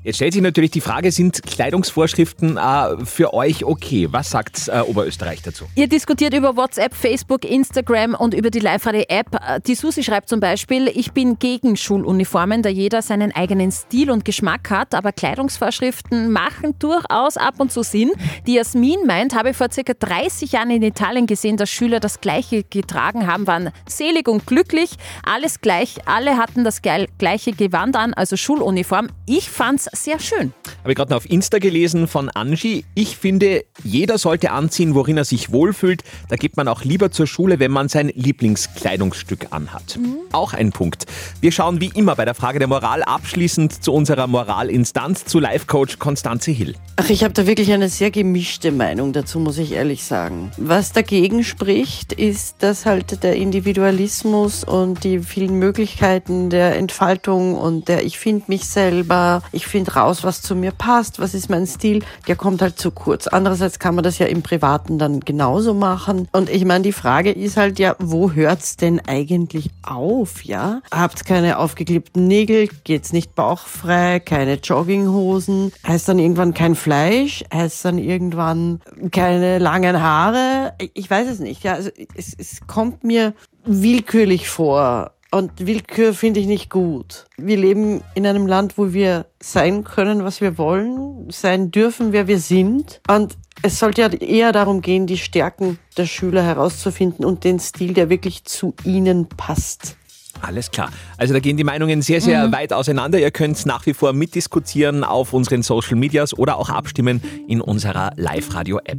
Jetzt 0.03 0.17
stellt 0.17 0.33
sich 0.33 0.43
natürlich 0.43 0.73
die 0.73 0.81
Frage, 0.81 1.13
sind 1.13 1.43
Kleidungsvorschriften 1.43 2.57
äh, 2.57 3.05
für 3.05 3.33
euch 3.33 3.65
okay? 3.65 4.09
Was 4.11 4.31
sagt 4.31 4.69
äh, 4.69 4.81
Oberösterreich 4.81 5.43
dazu? 5.43 5.67
Ihr 5.75 5.89
diskutiert 5.89 6.35
über 6.35 6.57
WhatsApp, 6.57 6.95
Facebook, 6.95 7.45
Instagram 7.45 8.15
und 8.15 8.35
über 8.35 8.51
die 8.51 8.59
Live-Radio-App. 8.59 9.63
Die 9.67 9.75
Susi 9.75 10.03
schreibt 10.03 10.29
zum 10.29 10.41
Beispiel, 10.41 10.89
ich 10.89 11.13
bin 11.13 11.39
gegen 11.39 11.77
Schuluniformen, 11.77 12.63
da 12.63 12.69
jeder 12.69 13.01
seinen 13.03 13.33
eigenen 13.33 13.71
Stil 13.71 14.11
und 14.11 14.25
Geschmack 14.25 14.71
hat, 14.71 14.95
aber 14.95 15.13
Kleidungsvorschriften 15.13 16.33
machen 16.33 16.75
durchaus 16.79 17.37
ab 17.37 17.55
und 17.59 17.73
zu 17.73 17.83
Sinn. 17.83 18.11
Die 18.47 18.55
Jasmin 18.55 19.07
meint, 19.07 19.35
habe 19.35 19.55
vor 19.55 19.69
circa 19.73 19.93
30 19.95 20.53
Jahren 20.53 20.71
in 20.71 20.83
Italien 20.83 21.27
gesehen, 21.27 21.57
dass 21.57 21.71
Schüler 21.71 22.01
das 22.01 22.21
Gleiche 22.21 22.65
getragen 22.65 23.27
haben, 23.27 23.47
waren 23.47 23.71
selig 23.87 24.29
und 24.29 24.47
glücklich, 24.47 24.91
alles 25.25 25.61
gleich, 25.61 25.97
alle 26.07 26.32
hatten 26.37 26.65
das 26.65 26.83
geil- 26.83 27.09
gleiche 27.19 27.53
Gewand 27.53 27.97
an, 27.97 28.15
also 28.15 28.37
Schuluniform. 28.37 29.09
Ich 29.27 29.51
fand's 29.51 29.89
sehr 29.93 30.19
schön. 30.19 30.53
Habe 30.81 30.93
ich 30.93 30.97
gerade 30.97 31.11
noch 31.11 31.19
auf 31.19 31.31
Insta 31.31 31.59
gelesen 31.59 32.09
von 32.09 32.29
Angie. 32.31 32.85
Ich 32.95 33.17
finde, 33.17 33.65
jeder 33.85 34.19
sollte 34.19 34.51
anziehen, 34.53 34.95
worin 34.95 35.17
er 35.17 35.25
sich 35.25 35.53
wohlfühlt. 35.53 36.03
Da 36.29 36.37
geht 36.37 36.57
man 36.57 36.69
auch 36.69 36.85
lieber 36.85 37.11
zur 37.11 37.27
Schule, 37.27 37.59
wenn 37.59 37.71
man 37.71 37.89
sein 37.89 38.11
Lieblingskleidungsstück 38.15 39.49
anhat. 39.51 39.99
Auch 40.33 40.53
ein 40.53 40.73
Punkt. 40.73 41.07
Wir 41.41 41.53
schauen 41.53 41.81
wie 41.81 41.91
immer 41.95 42.17
bei 42.17 42.25
der 42.25 42.35
Frage 42.35 42.59
der 42.59 42.69
Moral 42.69 43.03
abschließend 43.03 43.83
zu 43.85 43.93
unserer 43.93 44.27
Moralinstanz, 44.27 45.25
zu 45.25 45.39
Life-Coach 45.39 45.99
Konstanze 45.99 46.51
Hill. 46.51 46.75
Ach, 46.97 47.09
ich 47.09 47.25
habe 47.25 47.33
da 47.33 47.47
wirklich 47.47 47.73
eine 47.73 47.89
sehr 47.89 48.11
gemischte 48.11 48.71
Meinung 48.71 49.15
dazu, 49.15 49.41
muss 49.41 49.57
ich 49.57 49.73
ehrlich 49.73 50.05
sagen. 50.05 50.53
Was 50.59 50.93
dagegen 50.93 51.43
spricht, 51.43 52.13
ist, 52.13 52.57
dass 52.63 52.85
halt 52.85 53.23
der 53.23 53.37
Individualismus 53.37 54.63
und 54.63 55.03
die 55.03 55.21
vielen 55.21 55.59
Möglichkeiten 55.59 56.51
der 56.51 56.77
Entfaltung 56.77 57.55
und 57.55 57.89
der 57.89 58.05
ich 58.05 58.19
finde 58.19 58.45
mich 58.49 58.67
selber, 58.67 59.43
ich 59.53 59.67
finde 59.67 59.95
raus, 59.95 60.23
was 60.23 60.43
zu 60.43 60.55
mir 60.55 60.71
passt, 60.71 61.19
was 61.19 61.33
ist 61.33 61.49
mein 61.49 61.67
Stil, 61.67 62.05
der 62.29 62.37
kommt 62.37 62.61
halt 62.61 62.79
zu 62.79 62.91
kurz. 62.91 63.27
Andererseits 63.27 63.79
kann 63.79 63.95
man 63.95 64.05
das 64.05 64.19
ja 64.19 64.27
im 64.27 64.43
Privaten 64.43 64.99
dann 64.99 65.21
genauso 65.21 65.73
machen. 65.73 66.29
Und 66.33 66.51
ich 66.51 66.67
meine, 66.67 66.85
die 66.85 66.93
Frage 66.93 67.31
ist 67.33 67.57
halt 67.57 67.79
ja, 67.79 67.97
wo 68.01 68.33
hört's 68.33 68.77
denn 68.77 69.01
eigentlich 69.07 69.71
auf, 69.83 70.45
ja? 70.45 70.83
Habt 70.91 71.25
keine 71.25 71.59
aufgeklebten 71.59 72.29
Nägel, 72.29 72.69
geht's 72.85 73.15
nicht 73.15 73.35
bauchfrei, 73.35 74.21
keine 74.21 74.55
Jogginghosen, 74.55 75.73
heißt 75.87 76.07
dann 76.07 76.19
irgendwann 76.19 76.53
kein 76.53 76.75
Fleisch, 76.83 77.45
heißt 77.53 77.85
dann 77.85 77.99
irgendwann 77.99 78.81
keine 79.13 79.59
langen 79.59 80.03
Haare. 80.03 80.75
Ich 80.95 81.09
weiß 81.09 81.29
es 81.29 81.39
nicht, 81.39 81.63
ja. 81.63 81.75
Also 81.75 81.91
es, 82.15 82.35
es 82.37 82.61
kommt 82.67 83.05
mir 83.05 83.35
willkürlich 83.65 84.49
vor. 84.49 85.13
Und 85.31 85.67
Willkür 85.67 86.13
finde 86.13 86.41
ich 86.41 86.47
nicht 86.47 86.69
gut. 86.69 87.27
Wir 87.39 87.57
leben 87.57 88.03
in 88.15 88.27
einem 88.27 88.47
Land, 88.47 88.77
wo 88.77 88.93
wir 88.93 89.27
sein 89.41 89.83
können, 89.83 90.25
was 90.25 90.43
wir 90.43 90.59
wollen, 90.59 91.31
sein 91.31 91.71
dürfen, 91.71 92.13
wer 92.13 92.27
wir 92.27 92.39
sind. 92.39 93.01
Und 93.09 93.39
es 93.63 93.79
sollte 93.79 94.03
ja 94.03 94.09
eher 94.09 94.53
darum 94.53 94.83
gehen, 94.83 95.07
die 95.07 95.17
Stärken 95.17 95.79
der 95.97 96.05
Schüler 96.05 96.43
herauszufinden 96.43 97.25
und 97.25 97.45
den 97.45 97.61
Stil, 97.61 97.95
der 97.95 98.11
wirklich 98.11 98.45
zu 98.45 98.75
ihnen 98.85 99.27
passt. 99.27 99.97
Alles 100.41 100.71
klar. 100.71 100.91
Also 101.19 101.35
da 101.35 101.41
gehen 101.41 101.57
die 101.57 101.65
Meinungen 101.65 102.03
sehr, 102.03 102.21
sehr 102.21 102.49
Mhm. 102.49 102.53
weit 102.53 102.73
auseinander. 102.73 103.19
Ihr 103.19 103.31
könnt 103.31 103.65
nach 103.67 103.87
wie 103.87 103.95
vor 103.95 104.13
mitdiskutieren 104.13 105.05
auf 105.05 105.33
unseren 105.33 105.63
Social 105.63 105.97
Medias 105.97 106.37
oder 106.37 106.57
auch 106.57 106.69
abstimmen 106.69 107.21
in 107.49 107.61
unserer 107.61 108.13
Live-Radio-App. 108.17 108.99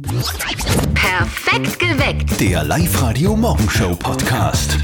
Perfekt 0.94 1.78
geweckt. 1.78 2.40
Der 2.40 2.64
Live-Radio 2.64 3.36
Morgenshow 3.36 3.94
Podcast. 3.96 4.78